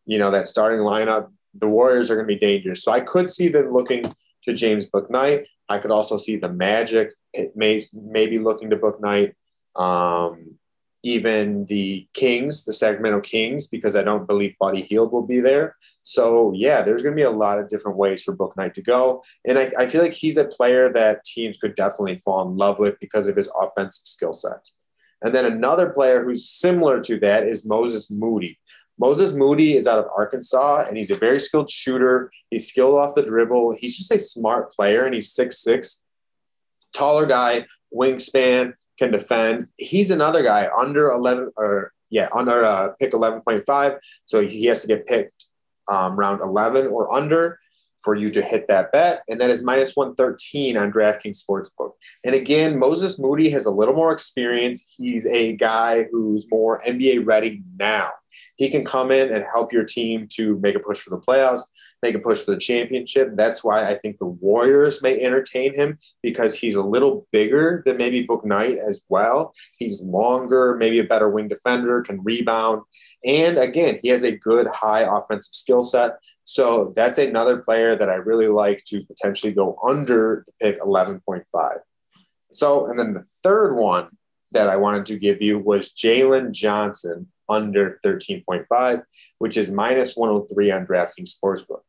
you 0.06 0.18
know 0.18 0.30
that 0.30 0.46
starting 0.46 0.80
lineup. 0.80 1.30
The 1.56 1.68
Warriors 1.68 2.10
are 2.10 2.16
going 2.16 2.26
to 2.26 2.34
be 2.34 2.40
dangerous. 2.40 2.82
So 2.82 2.92
I 2.92 3.00
could 3.00 3.30
see 3.30 3.48
them 3.48 3.72
looking 3.72 4.04
to 4.46 4.54
James 4.54 4.86
Bouknight. 4.86 5.46
I 5.68 5.78
could 5.78 5.90
also 5.90 6.18
see 6.18 6.36
the 6.36 6.52
Magic 6.52 7.12
it 7.34 7.56
may 7.56 7.80
maybe 7.92 8.38
looking 8.38 8.70
to 8.70 8.76
Bouknight. 8.76 9.34
Um, 9.76 10.58
even 11.02 11.66
the 11.66 12.08
Kings, 12.14 12.64
the 12.64 12.72
Sacramento 12.72 13.20
Kings, 13.20 13.66
because 13.66 13.94
I 13.94 14.02
don't 14.02 14.26
believe 14.26 14.54
Buddy 14.58 14.80
Hield 14.80 15.12
will 15.12 15.26
be 15.26 15.38
there. 15.38 15.76
So 16.00 16.52
yeah, 16.54 16.80
there's 16.80 17.02
going 17.02 17.14
to 17.14 17.20
be 17.20 17.26
a 17.26 17.30
lot 17.30 17.58
of 17.58 17.68
different 17.68 17.98
ways 17.98 18.22
for 18.22 18.34
Bouknight 18.34 18.72
to 18.74 18.82
go, 18.82 19.22
and 19.46 19.58
I, 19.58 19.70
I 19.78 19.86
feel 19.86 20.00
like 20.00 20.14
he's 20.14 20.38
a 20.38 20.46
player 20.46 20.90
that 20.94 21.24
teams 21.24 21.58
could 21.58 21.74
definitely 21.74 22.16
fall 22.16 22.48
in 22.48 22.56
love 22.56 22.78
with 22.78 22.98
because 23.00 23.28
of 23.28 23.36
his 23.36 23.52
offensive 23.60 24.06
skill 24.06 24.32
set. 24.32 24.70
And 25.20 25.34
then 25.34 25.44
another 25.44 25.90
player 25.90 26.24
who's 26.24 26.48
similar 26.48 27.00
to 27.02 27.18
that 27.20 27.44
is 27.44 27.66
Moses 27.66 28.10
Moody. 28.10 28.58
Moses 28.98 29.32
Moody 29.32 29.76
is 29.76 29.86
out 29.86 29.98
of 29.98 30.06
Arkansas, 30.16 30.84
and 30.86 30.96
he's 30.96 31.10
a 31.10 31.16
very 31.16 31.40
skilled 31.40 31.68
shooter. 31.68 32.30
He's 32.50 32.68
skilled 32.68 32.94
off 32.94 33.14
the 33.14 33.22
dribble. 33.22 33.76
He's 33.78 33.96
just 33.96 34.10
a 34.12 34.18
smart 34.18 34.72
player, 34.72 35.04
and 35.04 35.14
he's 35.14 35.32
six 35.32 35.62
six, 35.62 36.02
taller 36.92 37.26
guy, 37.26 37.66
wingspan, 37.92 38.74
can 38.98 39.10
defend. 39.10 39.68
He's 39.76 40.10
another 40.10 40.42
guy 40.42 40.70
under 40.76 41.10
eleven 41.10 41.50
or 41.56 41.92
yeah 42.10 42.28
under 42.32 42.64
uh, 42.64 42.90
pick 43.00 43.12
eleven 43.12 43.40
point 43.40 43.64
five, 43.66 43.98
so 44.26 44.40
he 44.40 44.66
has 44.66 44.82
to 44.82 44.88
get 44.88 45.06
picked 45.06 45.46
um, 45.88 46.16
round 46.16 46.40
eleven 46.40 46.86
or 46.86 47.12
under 47.12 47.58
for 48.04 48.14
you 48.14 48.30
to 48.30 48.42
hit 48.42 48.68
that 48.68 48.92
bet. 48.92 49.22
And 49.28 49.40
that 49.40 49.50
is 49.50 49.62
minus 49.62 49.96
113 49.96 50.76
on 50.76 50.92
DraftKings 50.92 51.42
Sportsbook. 51.42 51.92
And 52.22 52.34
again, 52.34 52.78
Moses 52.78 53.18
Moody 53.18 53.48
has 53.50 53.66
a 53.66 53.70
little 53.70 53.94
more 53.94 54.12
experience. 54.12 54.94
He's 54.96 55.26
a 55.26 55.56
guy 55.56 56.06
who's 56.12 56.46
more 56.50 56.80
NBA 56.80 57.26
ready 57.26 57.62
now. 57.78 58.10
He 58.56 58.70
can 58.70 58.84
come 58.84 59.10
in 59.10 59.32
and 59.32 59.44
help 59.52 59.72
your 59.72 59.84
team 59.84 60.28
to 60.34 60.58
make 60.60 60.74
a 60.74 60.80
push 60.80 61.00
for 61.00 61.10
the 61.10 61.20
playoffs, 61.20 61.62
make 62.02 62.14
a 62.14 62.18
push 62.18 62.42
for 62.42 62.50
the 62.50 62.58
championship. 62.58 63.30
That's 63.34 63.64
why 63.64 63.88
I 63.88 63.94
think 63.94 64.18
the 64.18 64.26
Warriors 64.26 65.02
may 65.02 65.20
entertain 65.20 65.74
him 65.74 65.98
because 66.22 66.54
he's 66.54 66.74
a 66.74 66.82
little 66.82 67.26
bigger 67.32 67.82
than 67.86 67.96
maybe 67.96 68.26
Bouknight 68.26 68.76
as 68.76 69.00
well. 69.08 69.54
He's 69.78 70.00
longer, 70.02 70.76
maybe 70.76 70.98
a 70.98 71.04
better 71.04 71.30
wing 71.30 71.48
defender, 71.48 72.02
can 72.02 72.22
rebound. 72.22 72.82
And 73.24 73.56
again, 73.58 73.98
he 74.02 74.08
has 74.08 74.24
a 74.24 74.36
good 74.36 74.66
high 74.66 75.02
offensive 75.02 75.54
skill 75.54 75.82
set. 75.82 76.18
So 76.44 76.92
that's 76.94 77.18
another 77.18 77.58
player 77.58 77.96
that 77.96 78.10
I 78.10 78.14
really 78.14 78.48
like 78.48 78.84
to 78.86 79.04
potentially 79.04 79.52
go 79.52 79.78
under 79.82 80.44
the 80.46 80.52
pick 80.60 80.80
11.5. 80.80 81.78
So, 82.52 82.86
and 82.86 82.98
then 82.98 83.14
the 83.14 83.24
third 83.42 83.74
one 83.74 84.08
that 84.52 84.68
I 84.68 84.76
wanted 84.76 85.06
to 85.06 85.18
give 85.18 85.42
you 85.42 85.58
was 85.58 85.92
Jalen 85.92 86.52
Johnson 86.52 87.28
under 87.48 87.98
13.5, 88.04 89.02
which 89.38 89.56
is 89.56 89.70
minus 89.70 90.16
103 90.16 90.70
on 90.70 90.86
DraftKings 90.86 91.34
Sportsbook. 91.34 91.80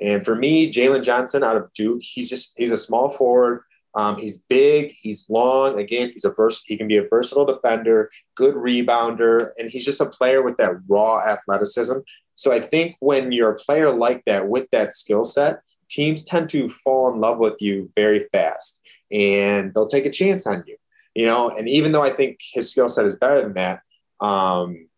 And 0.00 0.24
for 0.24 0.34
me, 0.34 0.70
Jalen 0.70 1.04
Johnson 1.04 1.42
out 1.42 1.56
of 1.56 1.72
Duke, 1.74 2.02
he's 2.02 2.28
just 2.28 2.54
he's 2.56 2.70
a 2.70 2.76
small 2.76 3.10
forward. 3.10 3.62
Um, 3.94 4.18
he's 4.18 4.42
big, 4.42 4.94
he's 5.00 5.24
long. 5.30 5.80
Again, 5.80 6.10
he's 6.10 6.24
a 6.24 6.30
vers- 6.30 6.64
he 6.66 6.76
can 6.76 6.86
be 6.86 6.98
a 6.98 7.08
versatile 7.08 7.46
defender, 7.46 8.10
good 8.34 8.54
rebounder, 8.54 9.50
and 9.58 9.70
he's 9.70 9.86
just 9.86 10.02
a 10.02 10.06
player 10.06 10.42
with 10.42 10.58
that 10.58 10.72
raw 10.86 11.18
athleticism. 11.26 11.98
So 12.36 12.52
I 12.52 12.60
think 12.60 12.96
when 13.00 13.32
you're 13.32 13.50
a 13.50 13.56
player 13.56 13.90
like 13.90 14.24
that 14.26 14.48
with 14.48 14.70
that 14.70 14.92
skill 14.92 15.24
set, 15.24 15.60
teams 15.88 16.22
tend 16.22 16.50
to 16.50 16.68
fall 16.68 17.12
in 17.12 17.20
love 17.20 17.38
with 17.38 17.60
you 17.60 17.90
very 17.94 18.28
fast, 18.30 18.82
and 19.10 19.74
they'll 19.74 19.88
take 19.88 20.06
a 20.06 20.10
chance 20.10 20.46
on 20.46 20.62
you. 20.66 20.76
You 21.14 21.26
know, 21.26 21.48
and 21.48 21.68
even 21.68 21.92
though 21.92 22.02
I 22.02 22.10
think 22.10 22.38
his 22.52 22.70
skill 22.70 22.90
set 22.90 23.06
is 23.06 23.16
better 23.16 23.40
than 23.40 23.54
that, 23.54 23.80
um, 24.20 24.88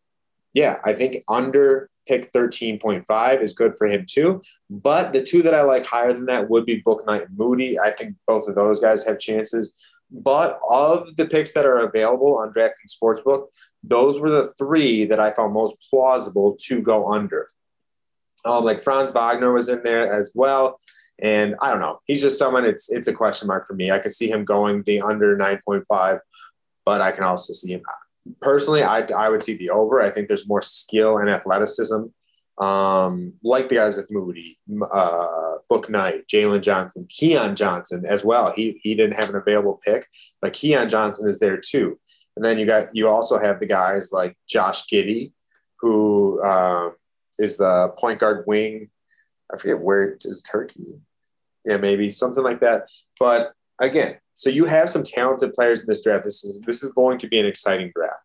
yeah, 0.52 0.78
I 0.84 0.92
think 0.92 1.22
under 1.28 1.90
pick 2.08 2.32
13.5 2.32 3.40
is 3.42 3.52
good 3.52 3.74
for 3.76 3.86
him 3.86 4.04
too. 4.08 4.42
But 4.68 5.12
the 5.12 5.22
two 5.22 5.42
that 5.42 5.54
I 5.54 5.62
like 5.62 5.84
higher 5.84 6.12
than 6.12 6.26
that 6.26 6.48
would 6.48 6.66
be 6.66 6.82
Bouknight 6.82 7.26
and 7.26 7.38
Moody. 7.38 7.78
I 7.78 7.90
think 7.90 8.16
both 8.26 8.48
of 8.48 8.56
those 8.56 8.80
guys 8.80 9.04
have 9.06 9.20
chances. 9.20 9.74
But 10.10 10.58
of 10.68 11.14
the 11.16 11.26
picks 11.26 11.52
that 11.52 11.66
are 11.66 11.80
available 11.80 12.38
on 12.38 12.52
DraftKings 12.52 12.96
Sportsbook, 13.00 13.48
those 13.82 14.20
were 14.20 14.30
the 14.30 14.52
three 14.58 15.04
that 15.06 15.20
I 15.20 15.30
found 15.30 15.52
most 15.54 15.76
plausible 15.90 16.56
to 16.64 16.82
go 16.82 17.08
under. 17.12 17.48
Um, 18.44 18.64
like 18.64 18.82
Franz 18.82 19.12
Wagner 19.12 19.52
was 19.52 19.68
in 19.68 19.82
there 19.82 20.12
as 20.12 20.32
well. 20.34 20.78
And 21.20 21.56
I 21.60 21.70
don't 21.70 21.80
know. 21.80 21.98
He's 22.04 22.22
just 22.22 22.38
someone, 22.38 22.64
it's 22.64 22.90
it's 22.90 23.08
a 23.08 23.12
question 23.12 23.48
mark 23.48 23.66
for 23.66 23.74
me. 23.74 23.90
I 23.90 23.98
could 23.98 24.12
see 24.12 24.30
him 24.30 24.44
going 24.44 24.84
the 24.84 25.00
under 25.00 25.36
9.5, 25.36 26.20
but 26.84 27.00
I 27.00 27.10
can 27.10 27.24
also 27.24 27.52
see 27.52 27.72
him 27.72 27.82
personally, 28.40 28.82
I, 28.82 29.00
I 29.00 29.28
would 29.28 29.42
see 29.42 29.56
the 29.56 29.70
over. 29.70 30.00
I 30.00 30.10
think 30.10 30.28
there's 30.28 30.48
more 30.48 30.62
skill 30.62 31.18
and 31.18 31.30
athleticism, 31.30 32.04
um, 32.58 33.34
like 33.42 33.68
the 33.68 33.76
guys 33.76 33.96
with 33.96 34.10
Moody, 34.10 34.58
uh, 34.92 35.56
Bouknight, 35.70 36.26
Jalen 36.26 36.62
Johnson, 36.62 37.06
Keon 37.08 37.56
Johnson 37.56 38.04
as 38.06 38.24
well. 38.24 38.52
He 38.54 38.80
he 38.82 38.94
didn't 38.94 39.16
have 39.16 39.30
an 39.30 39.36
available 39.36 39.80
pick, 39.84 40.06
but 40.40 40.52
Keon 40.52 40.88
Johnson 40.88 41.28
is 41.28 41.38
there 41.38 41.58
too. 41.58 41.98
And 42.38 42.44
then 42.44 42.56
you 42.56 42.66
got 42.66 42.94
you 42.94 43.08
also 43.08 43.36
have 43.36 43.58
the 43.58 43.66
guys 43.66 44.12
like 44.12 44.36
Josh 44.48 44.84
Giddey, 44.86 45.32
who 45.80 46.40
uh, 46.40 46.90
is 47.36 47.56
the 47.56 47.92
point 47.98 48.20
guard 48.20 48.44
wing. 48.46 48.90
I 49.52 49.56
forget 49.58 49.80
where 49.80 50.02
it 50.02 50.24
is 50.24 50.40
Turkey. 50.40 51.00
Yeah, 51.64 51.78
maybe 51.78 52.12
something 52.12 52.44
like 52.44 52.60
that. 52.60 52.90
But 53.18 53.54
again, 53.80 54.18
so 54.36 54.50
you 54.50 54.66
have 54.66 54.88
some 54.88 55.02
talented 55.02 55.52
players 55.52 55.80
in 55.80 55.88
this 55.88 56.04
draft. 56.04 56.22
This 56.22 56.44
is 56.44 56.60
this 56.64 56.84
is 56.84 56.92
going 56.92 57.18
to 57.18 57.26
be 57.26 57.40
an 57.40 57.46
exciting 57.46 57.90
draft. 57.92 58.22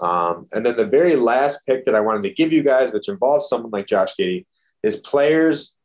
Um, 0.00 0.46
and 0.52 0.66
then 0.66 0.76
the 0.76 0.84
very 0.84 1.14
last 1.14 1.64
pick 1.64 1.84
that 1.84 1.94
I 1.94 2.00
wanted 2.00 2.24
to 2.24 2.34
give 2.34 2.52
you 2.52 2.64
guys, 2.64 2.90
which 2.90 3.08
involves 3.08 3.48
someone 3.48 3.70
like 3.70 3.86
Josh 3.86 4.16
Giddey, 4.18 4.46
is 4.82 4.96
players 4.96 5.76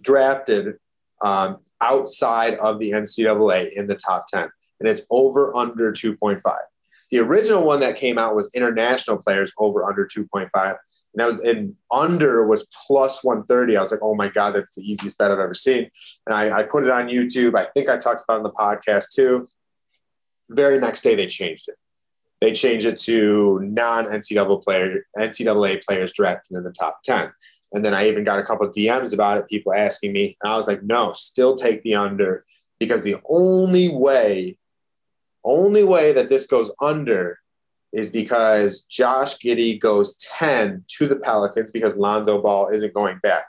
drafted 0.00 0.76
um, 1.20 1.58
outside 1.82 2.54
of 2.54 2.78
the 2.78 2.92
NCAA 2.92 3.72
in 3.72 3.88
the 3.88 3.94
top 3.94 4.28
10. 4.28 4.48
And 4.82 4.90
it's 4.90 5.02
over 5.10 5.54
under 5.54 5.92
2.5. 5.92 6.42
The 7.12 7.18
original 7.20 7.64
one 7.64 7.78
that 7.80 7.94
came 7.96 8.18
out 8.18 8.34
was 8.34 8.52
international 8.52 9.18
players 9.18 9.52
over 9.58 9.84
under 9.84 10.06
2.5 10.06 10.76
and 11.14 11.20
that 11.20 11.26
was 11.26 11.44
and 11.44 11.74
under 11.90 12.46
was 12.46 12.66
plus 12.86 13.22
130. 13.22 13.76
I 13.76 13.82
was 13.82 13.90
like, 13.90 14.00
oh 14.02 14.14
my 14.14 14.28
God, 14.28 14.54
that's 14.54 14.74
the 14.74 14.82
easiest 14.82 15.18
bet 15.18 15.30
I've 15.30 15.38
ever 15.38 15.54
seen. 15.54 15.90
And 16.26 16.34
I, 16.34 16.60
I 16.60 16.62
put 16.62 16.84
it 16.84 16.90
on 16.90 17.08
YouTube. 17.08 17.54
I 17.54 17.64
think 17.64 17.88
I 17.88 17.98
talked 17.98 18.22
about 18.24 18.36
it 18.36 18.38
on 18.38 18.42
the 18.44 18.50
podcast 18.50 19.12
too. 19.12 19.48
The 20.48 20.54
very 20.54 20.78
next 20.78 21.02
day 21.02 21.14
they 21.14 21.26
changed 21.26 21.68
it. 21.68 21.76
They 22.40 22.52
changed 22.52 22.86
it 22.86 22.98
to 23.02 23.60
non-NCAA 23.62 24.64
player, 24.64 25.06
NCAA 25.16 25.84
players 25.84 26.12
drafted 26.12 26.56
in 26.56 26.64
the 26.64 26.72
top 26.72 27.02
10. 27.04 27.30
And 27.72 27.84
then 27.84 27.94
I 27.94 28.08
even 28.08 28.24
got 28.24 28.38
a 28.38 28.42
couple 28.42 28.68
DMs 28.68 29.14
about 29.14 29.38
it, 29.38 29.48
people 29.48 29.72
asking 29.72 30.12
me. 30.12 30.36
And 30.42 30.52
I 30.52 30.56
was 30.56 30.66
like, 30.66 30.82
no, 30.82 31.12
still 31.12 31.54
take 31.54 31.82
the 31.82 31.94
under 31.94 32.44
because 32.80 33.02
the 33.02 33.16
only 33.28 33.90
way, 33.90 34.58
only 35.44 35.84
way 35.84 36.12
that 36.12 36.28
this 36.28 36.46
goes 36.46 36.70
under 36.80 37.38
is 37.92 38.10
because 38.10 38.82
Josh 38.82 39.36
Giddey 39.38 39.78
goes 39.78 40.16
10 40.16 40.84
to 40.98 41.06
the 41.06 41.16
Pelicans 41.16 41.70
because 41.70 41.96
Lonzo 41.96 42.40
Ball 42.40 42.68
isn't 42.68 42.94
going 42.94 43.18
back. 43.22 43.44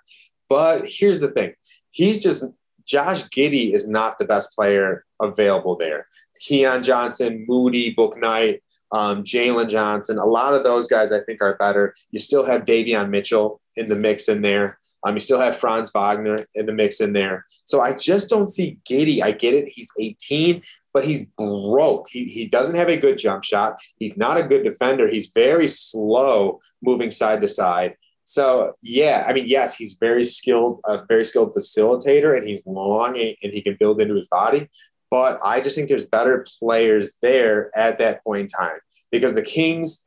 But 0.49 0.85
here's 0.85 1.21
the 1.21 1.31
thing 1.31 1.53
he's 1.91 2.21
just, 2.21 2.45
Josh 2.85 3.23
Giddey 3.29 3.73
is 3.73 3.87
not 3.87 4.19
the 4.19 4.25
best 4.25 4.53
player 4.55 5.05
available 5.21 5.77
there. 5.77 6.07
Keon 6.41 6.83
Johnson, 6.83 7.45
Moody, 7.47 7.95
Bouknight, 7.95 8.59
um, 8.91 9.23
Jalen 9.23 9.69
Johnson, 9.69 10.17
a 10.17 10.25
lot 10.25 10.53
of 10.53 10.63
those 10.63 10.87
guys 10.87 11.11
I 11.11 11.21
think 11.21 11.41
are 11.41 11.55
better. 11.57 11.95
You 12.11 12.19
still 12.19 12.45
have 12.45 12.65
Davion 12.65 13.09
Mitchell 13.09 13.61
in 13.75 13.87
the 13.87 13.95
mix 13.95 14.27
in 14.27 14.41
there. 14.41 14.77
Um, 15.05 15.15
you 15.15 15.21
still 15.21 15.39
have 15.39 15.57
Franz 15.57 15.91
Wagner 15.91 16.45
in 16.55 16.65
the 16.65 16.73
mix 16.73 17.01
in 17.01 17.13
there. 17.13 17.45
So 17.65 17.81
I 17.81 17.93
just 17.93 18.29
don't 18.29 18.49
see 18.49 18.77
Giddey. 18.89 19.21
I 19.21 19.31
get 19.31 19.53
it. 19.53 19.67
He's 19.67 19.89
18, 19.99 20.61
but 20.93 21.03
he's 21.05 21.25
broke. 21.37 22.07
He, 22.09 22.25
he 22.25 22.47
doesn't 22.47 22.75
have 22.75 22.89
a 22.89 22.97
good 22.97 23.17
jump 23.17 23.43
shot. 23.43 23.79
He's 23.97 24.15
not 24.15 24.37
a 24.37 24.43
good 24.43 24.63
defender. 24.63 25.07
He's 25.07 25.31
very 25.33 25.67
slow 25.67 26.61
moving 26.81 27.11
side 27.11 27.41
to 27.41 27.47
side. 27.47 27.95
So 28.25 28.73
yeah, 28.81 29.25
I 29.27 29.33
mean, 29.33 29.45
yes, 29.47 29.75
he's 29.75 29.97
very 29.99 30.23
skilled, 30.23 30.79
a 30.85 31.03
very 31.05 31.25
skilled 31.25 31.53
facilitator, 31.53 32.37
and 32.37 32.47
he's 32.47 32.61
long 32.65 33.17
and, 33.17 33.35
and 33.43 33.53
he 33.53 33.61
can 33.61 33.75
build 33.79 34.01
into 34.01 34.15
his 34.15 34.27
body. 34.27 34.69
But 35.09 35.39
I 35.43 35.59
just 35.59 35.75
think 35.75 35.89
there's 35.89 36.05
better 36.05 36.45
players 36.59 37.17
there 37.21 37.69
at 37.77 37.99
that 37.99 38.23
point 38.23 38.41
in 38.41 38.47
time 38.47 38.79
because 39.11 39.33
the 39.33 39.43
Kings, 39.43 40.03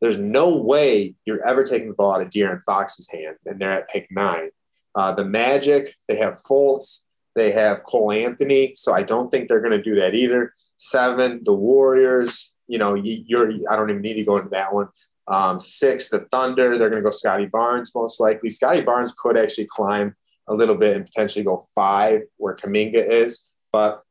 there's 0.00 0.18
no 0.18 0.56
way 0.56 1.14
you're 1.24 1.46
ever 1.46 1.64
taking 1.64 1.88
the 1.88 1.94
ball 1.94 2.14
out 2.14 2.22
of 2.22 2.30
De'Aaron 2.30 2.62
Fox's 2.66 3.08
hand, 3.10 3.36
and 3.46 3.60
they're 3.60 3.70
at 3.70 3.88
pick 3.88 4.08
nine. 4.10 4.50
Uh, 4.94 5.12
the 5.12 5.24
Magic, 5.24 5.94
they 6.08 6.16
have 6.16 6.40
Fultz, 6.48 7.02
they 7.38 7.52
have 7.52 7.84
Cole 7.84 8.12
Anthony, 8.12 8.74
so 8.74 8.92
I 8.92 9.02
don't 9.02 9.30
think 9.30 9.48
they're 9.48 9.60
going 9.60 9.72
to 9.72 9.82
do 9.82 9.94
that 9.96 10.14
either. 10.14 10.52
Seven, 10.76 11.42
the 11.44 11.54
Warriors, 11.54 12.52
you 12.66 12.78
know, 12.78 12.94
you're 12.94 13.50
I 13.70 13.76
don't 13.76 13.90
even 13.90 14.02
need 14.02 14.14
to 14.14 14.24
go 14.24 14.36
into 14.36 14.50
that 14.50 14.74
one. 14.74 14.88
Um, 15.26 15.60
six, 15.60 16.08
the 16.08 16.20
Thunder, 16.30 16.78
they're 16.78 16.90
going 16.90 17.02
to 17.02 17.08
go 17.08 17.10
Scottie 17.10 17.46
Barnes 17.46 17.94
most 17.94 18.18
likely. 18.18 18.50
Scottie 18.50 18.80
Barnes 18.80 19.14
could 19.16 19.36
actually 19.36 19.66
climb 19.66 20.14
a 20.48 20.54
little 20.54 20.74
bit 20.74 20.96
and 20.96 21.04
potentially 21.04 21.44
go 21.44 21.66
five 21.74 22.22
where 22.38 22.56
Kuminga 22.56 22.94
is, 22.94 23.50
but 23.70 24.02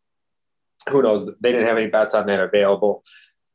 who 0.89 1.01
knows? 1.01 1.25
They 1.25 1.51
didn't 1.51 1.67
have 1.67 1.77
any 1.77 1.87
bets 1.87 2.13
on 2.13 2.27
that 2.27 2.39
available. 2.39 3.03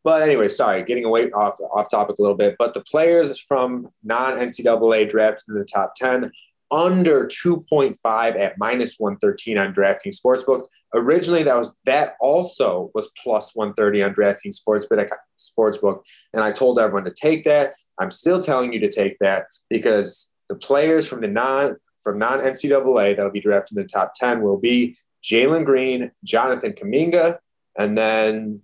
But 0.04 0.22
anyway, 0.22 0.48
sorry, 0.48 0.82
getting 0.82 1.04
away 1.04 1.30
off 1.30 1.56
off 1.72 1.88
topic 1.90 2.18
a 2.18 2.22
little 2.22 2.36
bit. 2.36 2.56
But 2.58 2.74
the 2.74 2.82
players 2.82 3.38
from 3.38 3.86
non 4.02 4.34
NCAA 4.34 5.08
drafted 5.08 5.44
in 5.48 5.54
the 5.54 5.64
top 5.64 5.94
10 5.96 6.32
under 6.72 7.26
2.5 7.26 7.96
at 8.38 8.58
minus 8.58 8.96
113 8.98 9.58
on 9.58 9.74
DraftKings 9.74 10.16
Sportsbook. 10.24 10.66
Originally, 10.94 11.42
that 11.42 11.56
was 11.56 11.70
that 11.84 12.14
also 12.20 12.90
was 12.94 13.10
plus 13.22 13.54
130 13.54 14.02
on 14.02 14.14
DraftKings 14.14 14.58
Sportsbook. 14.66 15.08
Sportsbook, 15.38 16.02
and 16.32 16.42
I 16.42 16.50
told 16.50 16.80
everyone 16.80 17.04
to 17.04 17.14
take 17.14 17.44
that. 17.44 17.74
I'm 18.00 18.10
still 18.10 18.42
telling 18.42 18.72
you 18.72 18.80
to 18.80 18.90
take 18.90 19.18
that 19.20 19.46
because 19.68 20.32
the 20.48 20.56
players 20.56 21.06
from 21.06 21.20
the 21.20 21.28
non 21.28 21.76
from 22.02 22.18
non 22.18 22.40
NCAA 22.40 23.16
that'll 23.16 23.30
be 23.30 23.40
drafted 23.40 23.76
in 23.76 23.82
the 23.82 23.88
top 23.88 24.12
10 24.16 24.42
will 24.42 24.58
be 24.58 24.96
Jalen 25.22 25.64
Green, 25.64 26.10
Jonathan 26.24 26.72
Kuminga, 26.72 27.38
and 27.78 27.96
then 27.96 28.62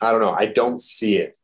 I 0.00 0.12
don't 0.12 0.20
know. 0.20 0.34
I 0.36 0.46
don't 0.46 0.80
see 0.80 1.16
it. 1.16 1.36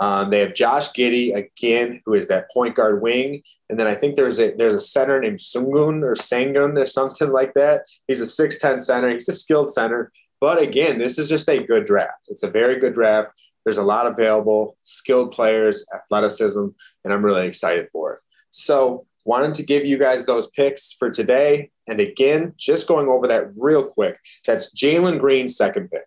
Um, 0.00 0.30
they 0.30 0.40
have 0.40 0.54
Josh 0.54 0.90
Giddey 0.90 1.34
again, 1.34 2.00
who 2.04 2.14
is 2.14 2.28
that 2.28 2.50
point 2.50 2.74
guard 2.74 3.00
wing, 3.00 3.42
and 3.70 3.78
then 3.78 3.86
I 3.86 3.94
think 3.94 4.16
there's 4.16 4.40
a 4.40 4.52
there's 4.52 4.74
a 4.74 4.80
center 4.80 5.20
named 5.20 5.38
Sungun 5.38 6.02
or 6.02 6.14
Sangun 6.14 6.80
or 6.80 6.86
something 6.86 7.30
like 7.30 7.54
that. 7.54 7.84
He's 8.08 8.20
a 8.20 8.26
six 8.26 8.58
ten 8.58 8.80
center. 8.80 9.10
He's 9.10 9.28
a 9.28 9.34
skilled 9.34 9.72
center, 9.72 10.10
but 10.40 10.60
again, 10.60 10.98
this 10.98 11.18
is 11.18 11.28
just 11.28 11.48
a 11.48 11.62
good 11.62 11.86
draft. 11.86 12.22
It's 12.28 12.42
a 12.42 12.50
very 12.50 12.76
good 12.76 12.94
draft. 12.94 13.30
There's 13.64 13.78
a 13.78 13.82
lot 13.82 14.06
available, 14.06 14.76
skilled 14.82 15.32
players, 15.32 15.86
athleticism, 15.94 16.66
and 17.04 17.12
I'm 17.12 17.24
really 17.24 17.46
excited 17.46 17.88
for 17.92 18.14
it. 18.14 18.20
So, 18.50 19.06
wanted 19.24 19.54
to 19.54 19.62
give 19.62 19.86
you 19.86 19.98
guys 19.98 20.26
those 20.26 20.48
picks 20.50 20.92
for 20.92 21.10
today. 21.10 21.70
And 21.88 21.98
again, 22.00 22.52
just 22.58 22.86
going 22.86 23.08
over 23.08 23.26
that 23.28 23.52
real 23.56 23.84
quick. 23.84 24.18
That's 24.46 24.74
Jalen 24.74 25.18
Green, 25.18 25.48
second 25.48 25.90
pick. 25.90 26.04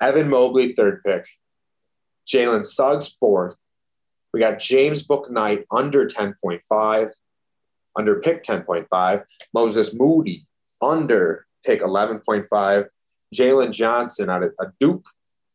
Evan 0.00 0.28
Mobley, 0.28 0.72
third 0.72 1.02
pick. 1.04 1.26
Jalen 2.26 2.64
Suggs, 2.64 3.08
fourth. 3.08 3.56
We 4.32 4.40
got 4.40 4.58
James 4.58 5.06
Bouknight 5.06 5.64
under 5.70 6.06
10.5, 6.06 7.10
under 7.96 8.20
pick 8.20 8.42
10.5. 8.42 9.24
Moses 9.52 9.94
Moody 9.94 10.46
under 10.82 11.46
pick 11.64 11.80
11.5. 11.80 12.88
Jalen 13.34 13.72
Johnson 13.72 14.30
out 14.30 14.44
of 14.44 14.52
a 14.60 14.66
Duke, 14.80 15.06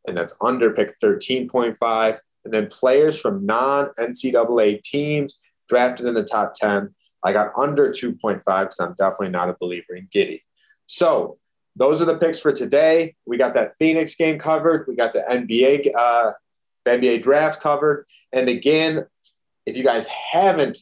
and 0.07 0.17
that's 0.17 0.33
under 0.41 0.71
pick 0.71 0.97
13.5. 1.03 2.19
And 2.45 2.53
then 2.53 2.67
players 2.67 3.19
from 3.19 3.45
non 3.45 3.89
NCAA 3.99 4.81
teams 4.81 5.37
drafted 5.67 6.05
in 6.05 6.13
the 6.13 6.23
top 6.23 6.53
10. 6.55 6.93
I 7.23 7.33
got 7.33 7.51
under 7.57 7.89
2.5 7.89 8.43
because 8.43 8.79
I'm 8.79 8.95
definitely 8.97 9.29
not 9.29 9.49
a 9.49 9.57
believer 9.59 9.93
in 9.95 10.07
Giddey. 10.07 10.39
So 10.85 11.37
those 11.75 12.01
are 12.01 12.05
the 12.05 12.17
picks 12.17 12.39
for 12.39 12.51
today. 12.51 13.15
We 13.25 13.37
got 13.37 13.53
that 13.55 13.73
Phoenix 13.77 14.15
game 14.15 14.39
covered. 14.39 14.85
We 14.87 14.95
got 14.95 15.13
the 15.13 15.23
NBA 15.29 15.91
uh, 15.97 16.31
the 16.85 16.91
NBA 16.91 17.21
draft 17.21 17.61
covered. 17.61 18.05
And 18.31 18.49
again, 18.49 19.05
if 19.65 19.77
you 19.77 19.83
guys 19.83 20.07
haven't 20.07 20.79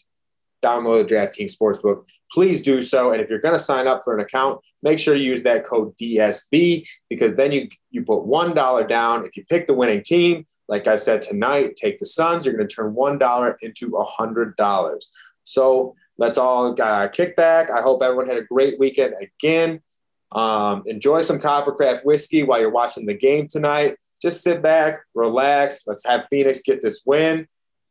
downloaded 0.64 1.08
DraftKings 1.08 1.56
Sportsbook, 1.56 2.06
please 2.32 2.62
do 2.62 2.82
so. 2.82 3.12
And 3.12 3.22
if 3.22 3.30
you're 3.30 3.40
going 3.40 3.56
to 3.56 3.60
sign 3.60 3.88
up 3.88 4.04
for 4.04 4.14
an 4.14 4.20
account, 4.20 4.60
make 4.82 5.00
sure 5.00 5.16
you 5.16 5.32
use 5.32 5.44
that 5.44 5.66
code 5.66 5.96
DSB 5.98 6.88
because 7.10 7.36
then 7.36 7.52
you 7.52 7.70
you 7.92 8.04
put 8.04 8.26
one 8.26 8.54
dollar 8.54 8.86
down. 8.86 9.26
If 9.26 9.38
you 9.38 9.46
pick 9.46 9.68
the 9.68 9.74
winning 9.74 10.04
team, 10.04 10.46
like 10.68 10.88
I 10.88 10.96
said 10.96 11.22
tonight, 11.22 11.76
take 11.76 12.00
the 12.00 12.06
Suns. 12.06 12.46
You're 12.46 12.56
going 12.56 12.68
to 12.68 12.76
turn 12.76 12.94
one 12.94 13.18
dollar 13.18 13.58
into 13.62 13.96
a 13.98 14.04
hundred 14.04 14.56
dollars. 14.56 15.08
So 15.44 15.96
let's 16.18 16.38
all 16.38 16.80
uh, 16.82 17.08
kick 17.08 17.36
back. 17.36 17.70
I 17.70 17.82
hope 17.82 18.02
everyone 18.04 18.28
had 18.28 18.38
a 18.38 18.44
great 18.44 18.80
weekend 18.80 19.16
again. 19.22 19.82
Um, 20.32 20.84
enjoy 20.86 21.22
some 21.22 21.40
Coppercraft 21.40 22.04
whiskey 22.04 22.44
while 22.44 22.60
you're 22.60 22.70
watching 22.70 23.06
the 23.06 23.14
game 23.14 23.48
tonight. 23.48 23.96
Just 24.22 24.44
sit 24.44 24.62
back, 24.62 25.00
relax. 25.14 25.82
Let's 25.88 26.06
have 26.06 26.26
Phoenix 26.30 26.62
get 26.62 26.82
this 26.82 27.04
win. 27.06 27.48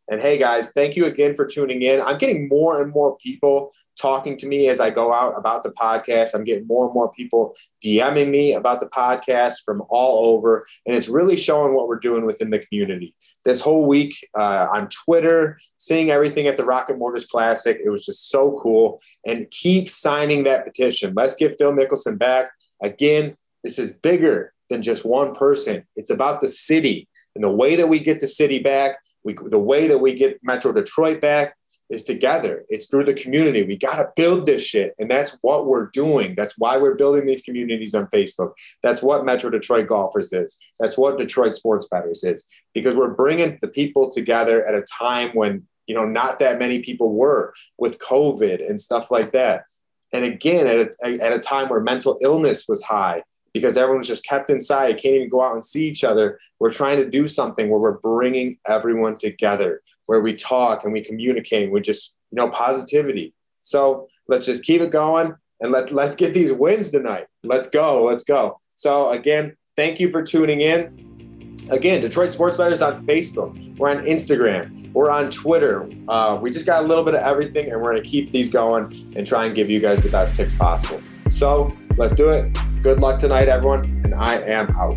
And 0.09 0.21
hey, 0.21 0.39
guys, 0.39 0.71
thank 0.71 0.95
you 0.95 1.07
again 1.07 1.35
for 1.35 1.45
tuning 1.45 1.83
in. 1.83 2.01
I'm 2.01 2.19
getting 2.19 2.49
more 2.49 2.81
and 2.81 2.93
more 2.93 3.17
people 3.17 3.73
talking 4.01 4.37
to 4.37 4.47
me 4.47 4.69
as 4.69 4.79
I 4.79 4.91
go 4.91 5.13
out 5.13 5.37
about 5.37 5.63
the 5.63 5.73
podcast. 5.73 6.35
I'm 6.35 6.45
getting 6.45 6.67
more 6.67 6.85
and 6.85 6.95
more 6.95 7.11
people 7.11 7.57
DMing 7.85 8.31
me 8.31 8.53
about 8.53 8.81
the 8.81 8.89
podcast 8.89 9.65
from 9.65 9.83
all 9.89 10.33
over. 10.33 10.67
And 10.87 10.95
it's 10.95 11.09
really 11.09 11.37
showing 11.37 11.75
what 11.75 11.89
we're 11.89 11.99
doing 11.99 12.25
within 12.25 12.51
the 12.51 12.59
community. 12.59 13.15
This 13.45 13.61
whole 13.61 13.87
week 13.87 14.15
uh, 14.35 14.69
on 14.71 14.89
Twitter, 14.89 15.59
seeing 15.77 16.11
everything 16.11 16.47
at 16.47 16.57
the 16.57 16.65
Rocket 16.65 16.99
Mortgage 16.99 17.27
Classic, 17.27 17.81
it 17.83 17.91
was 17.91 18.05
just 18.05 18.31
so 18.31 18.59
cool. 18.61 19.01
And 19.27 19.51
keep 19.51 19.89
signing 19.89 20.45
that 20.45 20.65
petition. 20.65 21.15
Let's 21.17 21.35
get 21.35 21.57
Phil 21.59 21.75
Mickelson 21.75 22.19
back. 22.19 22.51
Again, 22.83 23.35
this 23.65 23.79
is 23.79 23.93
bigger 23.93 24.53
than 24.69 24.83
just 24.83 25.05
one 25.05 25.35
person. 25.35 25.85
It's 25.97 26.11
about 26.11 26.41
the 26.41 26.49
city 26.49 27.09
and 27.35 27.45
the 27.45 27.51
way 27.51 27.77
that 27.77 27.89
we 27.89 28.01
get 28.01 28.21
the 28.21 28.29
city 28.29 28.59
back. 28.59 28.99
We, 29.25 29.35
the 29.35 29.59
way 29.59 29.89
that 29.89 29.99
we 29.99 30.15
get 30.15 30.41
Metro 30.43 30.73
Detroit 30.73 31.21
back 31.21 31.55
is 31.89 32.03
together. 32.03 32.65
It's 32.69 32.87
through 32.87 33.05
the 33.05 33.15
community. 33.15 33.63
We 33.63 33.77
got 33.77 33.97
to 33.97 34.11
build 34.17 34.47
this 34.47 34.65
shit. 34.65 34.95
And 34.99 35.11
that's 35.11 35.37
what 35.43 35.67
we're 35.67 35.87
doing. 35.91 36.35
That's 36.35 36.55
why 36.59 36.77
we're 36.79 36.97
building 36.97 37.27
these 37.27 37.43
communities 37.43 37.95
on 37.95 38.09
Facebook. 38.09 38.53
That's 38.83 39.03
what 39.03 39.25
Metro 39.25 39.51
Detroit 39.51 39.87
Golfers 39.87 40.33
is. 40.33 40.57
That's 40.81 40.99
what 40.99 41.19
Detroit 41.19 41.55
Sports 41.55 41.87
Betters 41.89 42.25
is. 42.25 42.47
Because 42.75 42.95
we're 42.95 43.15
bringing 43.15 43.59
the 43.61 43.69
people 43.69 44.11
together 44.11 44.67
at 44.67 44.75
a 44.75 44.83
time 44.83 45.31
when, 45.35 45.65
you 45.87 45.95
know, 45.95 46.05
not 46.05 46.41
that 46.41 46.59
many 46.59 46.81
people 46.81 47.13
were 47.13 47.55
with 47.79 47.99
COVID 47.99 48.69
and 48.69 48.81
stuff 48.81 49.11
like 49.11 49.33
that. 49.33 49.65
And 50.13 50.25
again, 50.25 50.67
at 50.67 50.93
a, 51.05 51.23
at 51.23 51.33
a 51.33 51.39
time 51.39 51.69
where 51.69 51.81
mental 51.81 52.19
illness 52.21 52.67
was 52.69 52.83
high 52.83 53.23
because 53.59 53.77
everyone's 53.77 54.09
just 54.09 54.27
kept 54.27 54.51
inside, 54.51 54.93
can't 54.99 55.15
even 55.15 55.29
go 55.29 55.43
out 55.43 55.55
and 55.55 55.65
see 55.65 55.87
each 55.87 56.05
other. 56.05 56.39
We're 56.59 56.73
trying 56.73 56.99
to 56.99 57.09
do 57.09 57.29
something 57.29 57.69
where 57.69 57.81
we're 57.81 57.99
bringing 57.99 58.59
everyone 58.67 59.19
together, 59.19 59.83
where 60.07 60.21
we 60.21 60.35
talk 60.35 60.85
and 60.85 60.93
we 60.93 61.01
communicate 61.03 61.71
with 61.71 61.85
just, 61.85 62.17
you 62.31 62.37
know, 62.37 62.49
positivity. 62.49 63.35
So 63.63 64.09
let's 64.29 64.47
just 64.47 64.65
keep 64.65 64.81
it 64.81 64.91
going 64.91 65.35
and 65.61 65.73
let, 65.73 65.91
let's 65.91 66.15
get 66.15 66.35
these 66.35 66.53
wins 66.53 66.91
tonight. 66.91 67.27
Let's 67.43 67.69
go. 67.69 68.03
Let's 68.03 68.25
go. 68.25 68.61
So 68.75 69.11
again, 69.11 69.57
thank 69.77 69.99
you 70.01 70.11
for 70.11 70.23
tuning 70.23 70.61
in. 70.61 71.57
Again, 71.71 72.01
Detroit 72.01 72.31
Sports 72.31 72.57
Betters 72.57 72.81
on 72.81 73.05
Facebook. 73.07 73.77
We're 73.77 73.91
on 73.91 73.99
Instagram. 73.99 74.93
We're 74.93 75.11
on 75.11 75.31
Twitter. 75.31 75.91
Uh, 76.07 76.39
we 76.41 76.51
just 76.53 76.65
got 76.65 76.85
a 76.85 76.87
little 76.87 77.03
bit 77.03 77.15
of 77.15 77.23
everything, 77.23 77.73
and 77.73 77.83
we're 77.83 77.91
going 77.93 78.03
to 78.05 78.09
keep 78.09 78.31
these 78.31 78.49
going 78.49 79.13
and 79.17 79.27
try 79.27 79.47
and 79.47 79.55
give 79.55 79.69
you 79.69 79.81
guys 79.81 80.01
the 80.01 80.09
best 80.09 80.35
picks 80.35 80.55
possible. 80.55 81.03
So 81.29 81.77
let's 81.97 82.15
do 82.15 82.31
it. 82.31 82.57
Good 82.83 82.99
luck 83.01 83.19
tonight, 83.19 83.49
everyone, 83.49 83.85
and 84.05 84.15
I 84.15 84.37
am 84.37 84.69
out. 84.77 84.97